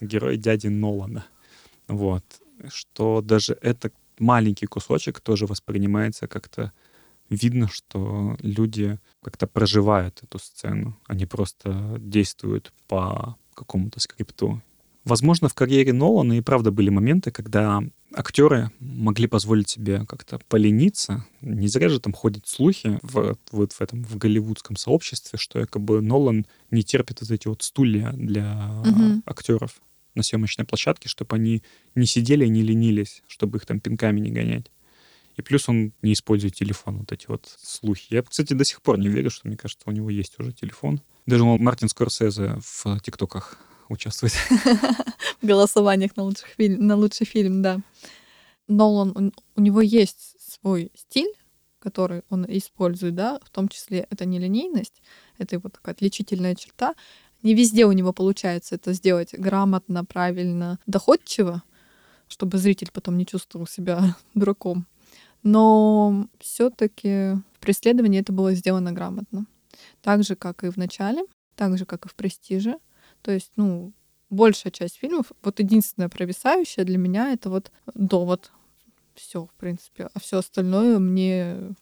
герой 0.00 0.36
дяди 0.36 0.68
Нолана. 0.68 1.26
Вот. 1.86 2.24
Что 2.68 3.20
даже 3.22 3.56
этот 3.60 3.94
маленький 4.18 4.66
кусочек 4.66 5.20
тоже 5.20 5.46
воспринимается 5.46 6.26
как-то 6.26 6.72
видно, 7.30 7.68
что 7.68 8.36
люди 8.40 8.98
как-то 9.22 9.46
проживают 9.46 10.22
эту 10.22 10.38
сцену, 10.38 10.98
они 11.06 11.26
просто 11.26 11.96
действуют 11.98 12.72
по 12.86 13.36
какому-то 13.54 14.00
скрипту. 14.00 14.62
Возможно, 15.08 15.48
в 15.48 15.54
карьере 15.54 15.94
Нолана 15.94 16.34
и 16.34 16.42
правда 16.42 16.70
были 16.70 16.90
моменты, 16.90 17.30
когда 17.30 17.82
актеры 18.14 18.70
могли 18.78 19.26
позволить 19.26 19.70
себе 19.70 20.04
как-то 20.04 20.38
полениться. 20.48 21.24
Не 21.40 21.66
зря 21.66 21.88
же 21.88 21.98
там 21.98 22.12
ходят 22.12 22.46
слухи 22.46 22.98
в, 23.00 23.38
вот 23.50 23.72
в 23.72 23.80
этом 23.80 24.04
в 24.04 24.18
голливудском 24.18 24.76
сообществе, 24.76 25.38
что 25.38 25.60
якобы 25.60 26.02
Нолан 26.02 26.44
не 26.70 26.82
терпит 26.82 27.22
вот 27.22 27.30
эти 27.30 27.48
вот 27.48 27.62
стулья 27.62 28.12
для 28.12 28.82
угу. 28.86 29.22
актеров 29.24 29.80
на 30.14 30.22
съемочной 30.22 30.66
площадке, 30.66 31.08
чтобы 31.08 31.36
они 31.36 31.62
не 31.94 32.04
сидели 32.04 32.44
и 32.44 32.50
не 32.50 32.60
ленились, 32.60 33.22
чтобы 33.28 33.56
их 33.56 33.64
там 33.64 33.80
пинками 33.80 34.20
не 34.20 34.30
гонять. 34.30 34.70
И 35.38 35.40
плюс 35.42 35.70
он 35.70 35.92
не 36.02 36.12
использует 36.12 36.54
телефон, 36.54 36.98
вот 36.98 37.12
эти 37.12 37.24
вот 37.28 37.48
слухи. 37.58 38.12
Я, 38.12 38.22
кстати, 38.24 38.52
до 38.52 38.64
сих 38.66 38.82
пор 38.82 38.98
не 38.98 39.08
верю, 39.08 39.30
что, 39.30 39.48
мне 39.48 39.56
кажется, 39.56 39.84
у 39.86 39.92
него 39.92 40.10
есть 40.10 40.34
уже 40.38 40.52
телефон. 40.52 41.00
Даже 41.24 41.44
Мартин 41.44 41.88
Скорсезе 41.88 42.58
в 42.60 43.00
ТикТоках 43.00 43.58
участвует. 43.90 44.32
В 45.42 45.46
голосованиях 45.46 46.16
на, 46.16 46.24
лучших 46.24 46.48
фильм, 46.48 46.86
на 46.86 46.96
лучший 46.96 47.26
фильм, 47.26 47.62
да. 47.62 47.80
Нолан, 48.66 49.12
он, 49.14 49.32
у 49.56 49.60
него 49.60 49.80
есть 49.80 50.36
свой 50.38 50.90
стиль, 50.94 51.32
который 51.78 52.22
он 52.28 52.44
использует, 52.48 53.14
да, 53.14 53.38
в 53.42 53.50
том 53.50 53.68
числе 53.68 54.06
это 54.10 54.24
не 54.24 54.38
линейность, 54.38 55.02
это 55.38 55.56
его 55.56 55.68
такая 55.68 55.94
отличительная 55.94 56.54
черта. 56.54 56.94
Не 57.42 57.54
везде 57.54 57.86
у 57.86 57.92
него 57.92 58.12
получается 58.12 58.74
это 58.74 58.92
сделать 58.92 59.32
грамотно, 59.32 60.04
правильно, 60.04 60.78
доходчиво, 60.86 61.62
чтобы 62.26 62.58
зритель 62.58 62.90
потом 62.92 63.16
не 63.16 63.26
чувствовал 63.26 63.66
себя 63.66 64.16
дураком. 64.34 64.86
Но 65.42 66.26
все-таки 66.40 67.34
в 67.54 67.60
преследовании 67.60 68.20
это 68.20 68.32
было 68.32 68.54
сделано 68.54 68.92
грамотно. 68.92 69.46
Так 70.02 70.24
же, 70.24 70.34
как 70.34 70.64
и 70.64 70.70
в 70.70 70.76
начале, 70.76 71.22
так 71.54 71.78
же, 71.78 71.86
как 71.86 72.06
и 72.06 72.08
в 72.08 72.14
престиже. 72.14 72.76
То 73.28 73.32
есть, 73.32 73.52
ну, 73.56 73.92
большая 74.30 74.72
часть 74.72 74.96
фильмов, 74.96 75.32
вот 75.42 75.58
единственное 75.58 76.08
провисающее 76.08 76.86
для 76.86 76.96
меня 76.96 77.30
это 77.34 77.50
вот 77.50 77.70
довод. 77.94 78.52
Все, 79.14 79.44
в 79.44 79.50
принципе. 79.60 80.08
А 80.14 80.18
все 80.18 80.38
остальное 80.38 80.98
мне 80.98 81.74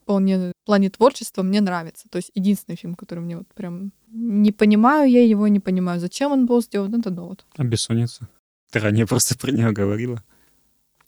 вполне 0.00 0.52
в 0.52 0.64
плане 0.64 0.88
творчества 0.88 1.42
мне 1.42 1.60
нравится. 1.60 2.08
То 2.08 2.16
есть 2.16 2.30
единственный 2.34 2.76
фильм, 2.76 2.94
который 2.94 3.18
мне 3.18 3.36
вот 3.36 3.48
прям 3.48 3.92
не 4.08 4.50
понимаю 4.50 5.10
я 5.10 5.22
его, 5.22 5.46
не 5.46 5.60
понимаю, 5.60 6.00
зачем 6.00 6.32
он 6.32 6.46
был 6.46 6.62
сделан, 6.62 6.94
это 6.94 7.10
довод. 7.10 7.44
А 7.54 7.64
бессонница? 7.64 8.26
Ты 8.70 8.78
ранее 8.78 9.06
просто 9.06 9.36
про 9.36 9.50
нее 9.50 9.72
говорила. 9.72 10.24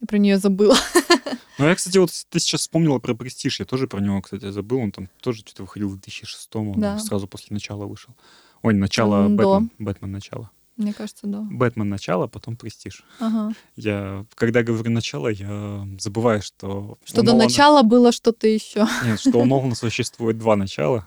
Я 0.02 0.06
про 0.06 0.18
нее 0.18 0.36
забыла. 0.36 0.76
Ну, 1.58 1.64
я, 1.64 1.74
кстати, 1.74 1.96
вот 1.96 2.10
ты 2.28 2.38
сейчас 2.38 2.60
вспомнила 2.60 2.98
про 2.98 3.14
«Престиж», 3.14 3.60
я 3.60 3.64
тоже 3.64 3.86
про 3.86 3.98
него, 3.98 4.20
кстати, 4.20 4.50
забыл. 4.50 4.78
Он 4.80 4.92
там 4.92 5.08
тоже 5.22 5.38
что-то 5.38 5.62
выходил 5.62 5.88
в 5.88 5.96
2006-м, 5.96 6.68
он 6.68 6.80
да. 6.80 6.98
сразу 6.98 7.26
после 7.26 7.54
начала 7.54 7.86
вышел. 7.86 8.14
Ой, 8.66 8.74
начало 8.74 9.28
Бэтмен. 9.28 9.70
Бэтмен 9.78 10.10
начало. 10.10 10.50
Мне 10.76 10.92
кажется, 10.92 11.28
да. 11.28 11.46
Бэтмен 11.48 11.88
начало, 11.88 12.26
потом 12.26 12.56
Престиж. 12.56 13.04
Ага. 13.20 13.54
Я, 13.76 14.26
когда 14.34 14.64
говорю 14.64 14.90
начало, 14.90 15.28
я 15.28 15.86
забываю, 16.00 16.42
что... 16.42 16.98
Что 17.04 17.22
до 17.22 17.26
Нолана... 17.26 17.44
начала 17.44 17.82
было 17.84 18.10
что-то 18.10 18.48
еще. 18.48 18.88
Нет, 19.04 19.20
что 19.20 19.38
у 19.38 19.44
Нолана 19.44 19.76
существует 19.76 20.38
два 20.38 20.56
начала. 20.56 21.06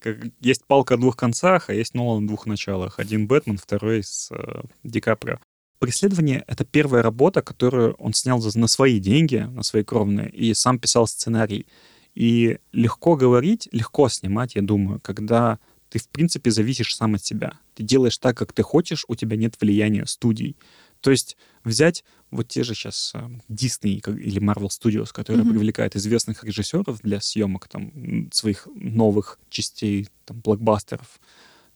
Как, 0.00 0.16
есть 0.40 0.64
палка 0.64 0.94
о 0.94 0.96
двух 0.96 1.16
концах, 1.16 1.70
а 1.70 1.74
есть 1.74 1.94
Нолан 1.94 2.24
о 2.24 2.26
двух 2.26 2.46
началах. 2.46 2.98
Один 2.98 3.28
Бэтмен, 3.28 3.56
второй 3.56 4.02
с 4.02 4.28
э, 4.32 4.62
Ди 4.82 5.00
Каприо. 5.00 5.38
«Преследование»— 5.78 6.42
это 6.48 6.64
первая 6.64 7.04
работа, 7.04 7.40
которую 7.40 7.94
он 8.00 8.14
снял 8.14 8.40
за, 8.40 8.58
на 8.58 8.66
свои 8.66 8.98
деньги, 8.98 9.36
на 9.36 9.62
свои 9.62 9.84
кровные, 9.84 10.28
и 10.28 10.52
сам 10.54 10.80
писал 10.80 11.06
сценарий. 11.06 11.68
И 12.16 12.58
легко 12.72 13.14
говорить, 13.14 13.68
легко 13.70 14.08
снимать, 14.08 14.56
я 14.56 14.62
думаю, 14.62 14.98
когда 15.00 15.60
ты, 15.90 15.98
в 15.98 16.08
принципе, 16.08 16.50
зависишь 16.50 16.94
сам 16.94 17.14
от 17.14 17.24
себя. 17.24 17.58
Ты 17.74 17.82
делаешь 17.82 18.18
так, 18.18 18.36
как 18.36 18.52
ты 18.52 18.62
хочешь, 18.62 19.04
у 19.08 19.14
тебя 19.14 19.36
нет 19.36 19.54
влияния 19.60 20.06
студий. 20.06 20.56
То 21.00 21.10
есть 21.10 21.36
взять 21.64 22.04
вот 22.30 22.48
те 22.48 22.62
же 22.62 22.74
сейчас 22.74 23.14
Disney 23.48 24.02
э, 24.04 24.20
или 24.20 24.40
Marvel 24.40 24.68
Studios, 24.68 25.10
которые 25.12 25.44
mm-hmm. 25.44 25.50
привлекают 25.50 25.96
известных 25.96 26.44
режиссеров 26.44 27.00
для 27.00 27.20
съемок 27.20 27.68
там 27.68 28.30
своих 28.32 28.68
новых 28.74 29.38
частей, 29.48 30.08
там, 30.24 30.40
блокбастеров. 30.40 31.20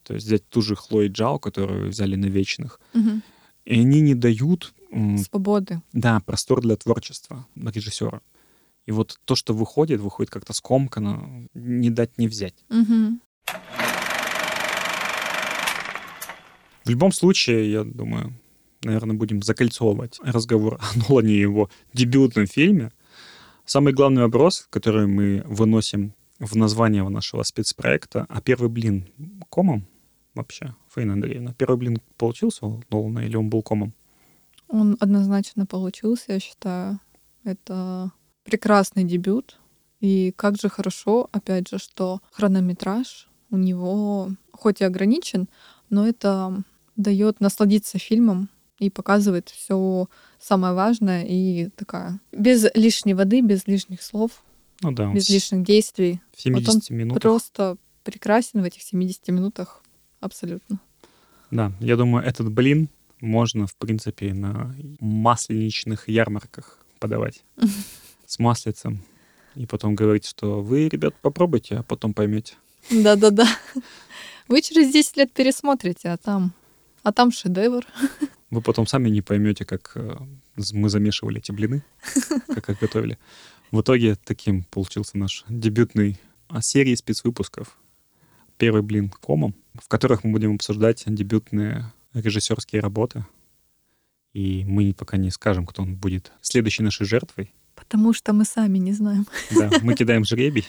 То 0.02 0.14
есть 0.14 0.26
взять 0.26 0.46
ту 0.48 0.60
же 0.60 0.74
Хлои 0.74 1.08
Джао, 1.08 1.38
которую 1.38 1.90
взяли 1.90 2.16
на 2.16 2.26
вечных. 2.26 2.80
Mm-hmm. 2.94 3.20
И 3.64 3.80
они 3.80 4.00
не 4.00 4.14
дают... 4.14 4.74
Свободы. 5.30 5.80
Да, 5.92 6.20
простор 6.20 6.60
для 6.60 6.76
творчества 6.76 7.46
режиссера. 7.56 8.20
И 8.84 8.92
вот 8.92 9.18
то, 9.24 9.36
что 9.36 9.54
выходит, 9.54 10.00
выходит 10.00 10.30
как-то 10.30 10.52
скомканно, 10.52 11.48
не 11.54 11.90
дать 11.90 12.18
не 12.18 12.28
взять. 12.28 12.64
Угу. 12.68 13.18
В 16.84 16.90
любом 16.90 17.12
случае, 17.12 17.70
я 17.70 17.84
думаю, 17.84 18.34
наверное, 18.82 19.16
будем 19.16 19.42
закольцовывать 19.42 20.18
разговор 20.22 20.80
о 20.80 20.98
Нолане 20.98 21.34
и 21.34 21.40
его 21.40 21.70
дебютном 21.92 22.46
фильме. 22.46 22.90
Самый 23.64 23.92
главный 23.92 24.22
вопрос, 24.22 24.66
который 24.70 25.06
мы 25.06 25.42
выносим 25.46 26.14
в 26.38 26.56
название 26.56 27.08
нашего 27.08 27.44
спецпроекта, 27.44 28.26
а 28.28 28.40
первый 28.40 28.68
блин 28.68 29.08
комом 29.48 29.86
вообще, 30.34 30.74
Фаина 30.88 31.12
Андреевна? 31.12 31.54
Первый 31.54 31.76
блин 31.76 31.98
получился 32.16 32.66
у 32.66 32.82
Нолана 32.90 33.20
или 33.20 33.36
он 33.36 33.48
был 33.48 33.62
комом? 33.62 33.94
Он 34.68 34.96
однозначно 34.98 35.66
получился, 35.66 36.32
я 36.32 36.40
считаю. 36.40 36.98
Это 37.44 38.10
прекрасный 38.44 39.04
дебют. 39.04 39.58
И 40.00 40.32
как 40.34 40.56
же 40.56 40.68
хорошо, 40.68 41.28
опять 41.30 41.68
же, 41.68 41.78
что 41.78 42.20
хронометраж 42.32 43.28
у 43.50 43.56
него 43.56 44.30
хоть 44.52 44.80
и 44.80 44.84
ограничен, 44.84 45.48
но 45.90 46.08
это 46.08 46.64
дает 46.96 47.40
насладиться 47.40 47.98
фильмом 47.98 48.48
и 48.78 48.90
показывает 48.90 49.48
все 49.48 50.08
самое 50.40 50.74
важное 50.74 51.24
и 51.24 51.68
такая 51.76 52.20
без 52.32 52.66
лишней 52.74 53.14
воды, 53.14 53.40
без 53.40 53.66
лишних 53.66 54.02
слов, 54.02 54.42
ну 54.82 54.90
да, 54.90 55.12
без 55.12 55.28
лишних 55.28 55.64
действий. 55.64 56.20
В 56.34 56.40
70 56.40 56.74
вот 56.74 56.90
минутах. 56.90 57.22
Просто 57.22 57.76
прекрасен 58.02 58.62
в 58.62 58.64
этих 58.64 58.82
70 58.82 59.28
минутах 59.28 59.82
абсолютно. 60.20 60.80
Да, 61.50 61.72
я 61.80 61.96
думаю, 61.96 62.24
этот 62.24 62.50
блин 62.50 62.88
можно, 63.20 63.66
в 63.66 63.76
принципе, 63.76 64.34
на 64.34 64.74
масленичных 65.00 66.08
ярмарках 66.08 66.78
подавать 66.98 67.44
с 68.26 68.38
маслицем. 68.38 69.02
И 69.54 69.66
потом 69.66 69.94
говорить, 69.94 70.26
что 70.26 70.62
вы, 70.62 70.88
ребят, 70.88 71.14
попробуйте, 71.20 71.76
а 71.76 71.82
потом 71.82 72.14
поймете. 72.14 72.54
Да-да-да. 72.90 73.46
Вы 74.48 74.62
через 74.62 74.92
10 74.92 75.18
лет 75.18 75.32
пересмотрите, 75.32 76.08
а 76.08 76.16
там, 76.16 76.52
а 77.02 77.12
там 77.12 77.30
шедевр. 77.32 77.86
Вы 78.50 78.60
потом 78.60 78.86
сами 78.86 79.08
не 79.08 79.22
поймете, 79.22 79.64
как 79.64 79.92
э, 79.94 80.16
мы 80.72 80.88
замешивали 80.88 81.38
эти 81.38 81.52
блины, 81.52 81.82
как 82.48 82.70
их 82.70 82.78
готовили. 82.78 83.18
В 83.70 83.80
итоге 83.80 84.16
таким 84.16 84.64
получился 84.64 85.16
наш 85.16 85.44
дебютный 85.48 86.20
а, 86.48 86.60
серии 86.60 86.94
спецвыпусков. 86.94 87.78
Первый 88.58 88.82
блин 88.82 89.08
комом, 89.08 89.54
в 89.74 89.88
которых 89.88 90.24
мы 90.24 90.32
будем 90.32 90.54
обсуждать 90.54 91.04
дебютные 91.06 91.90
режиссерские 92.12 92.82
работы. 92.82 93.24
И 94.34 94.64
мы 94.66 94.92
пока 94.92 95.16
не 95.16 95.30
скажем, 95.30 95.66
кто 95.66 95.82
он 95.82 95.96
будет 95.96 96.32
следующей 96.42 96.82
нашей 96.82 97.06
жертвой. 97.06 97.52
Потому 97.74 98.12
что 98.12 98.34
мы 98.34 98.44
сами 98.44 98.78
не 98.78 98.92
знаем. 98.92 99.26
Да, 99.50 99.70
мы 99.82 99.94
кидаем 99.94 100.24
жребий, 100.26 100.66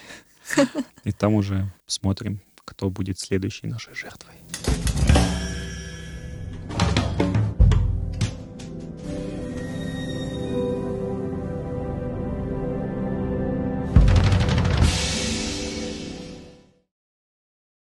и 1.04 1.12
там 1.12 1.34
уже 1.34 1.70
смотрим, 1.86 2.40
кто 2.64 2.90
будет 2.90 3.18
следующей 3.18 3.66
нашей 3.66 3.94
жертвой. 3.94 4.34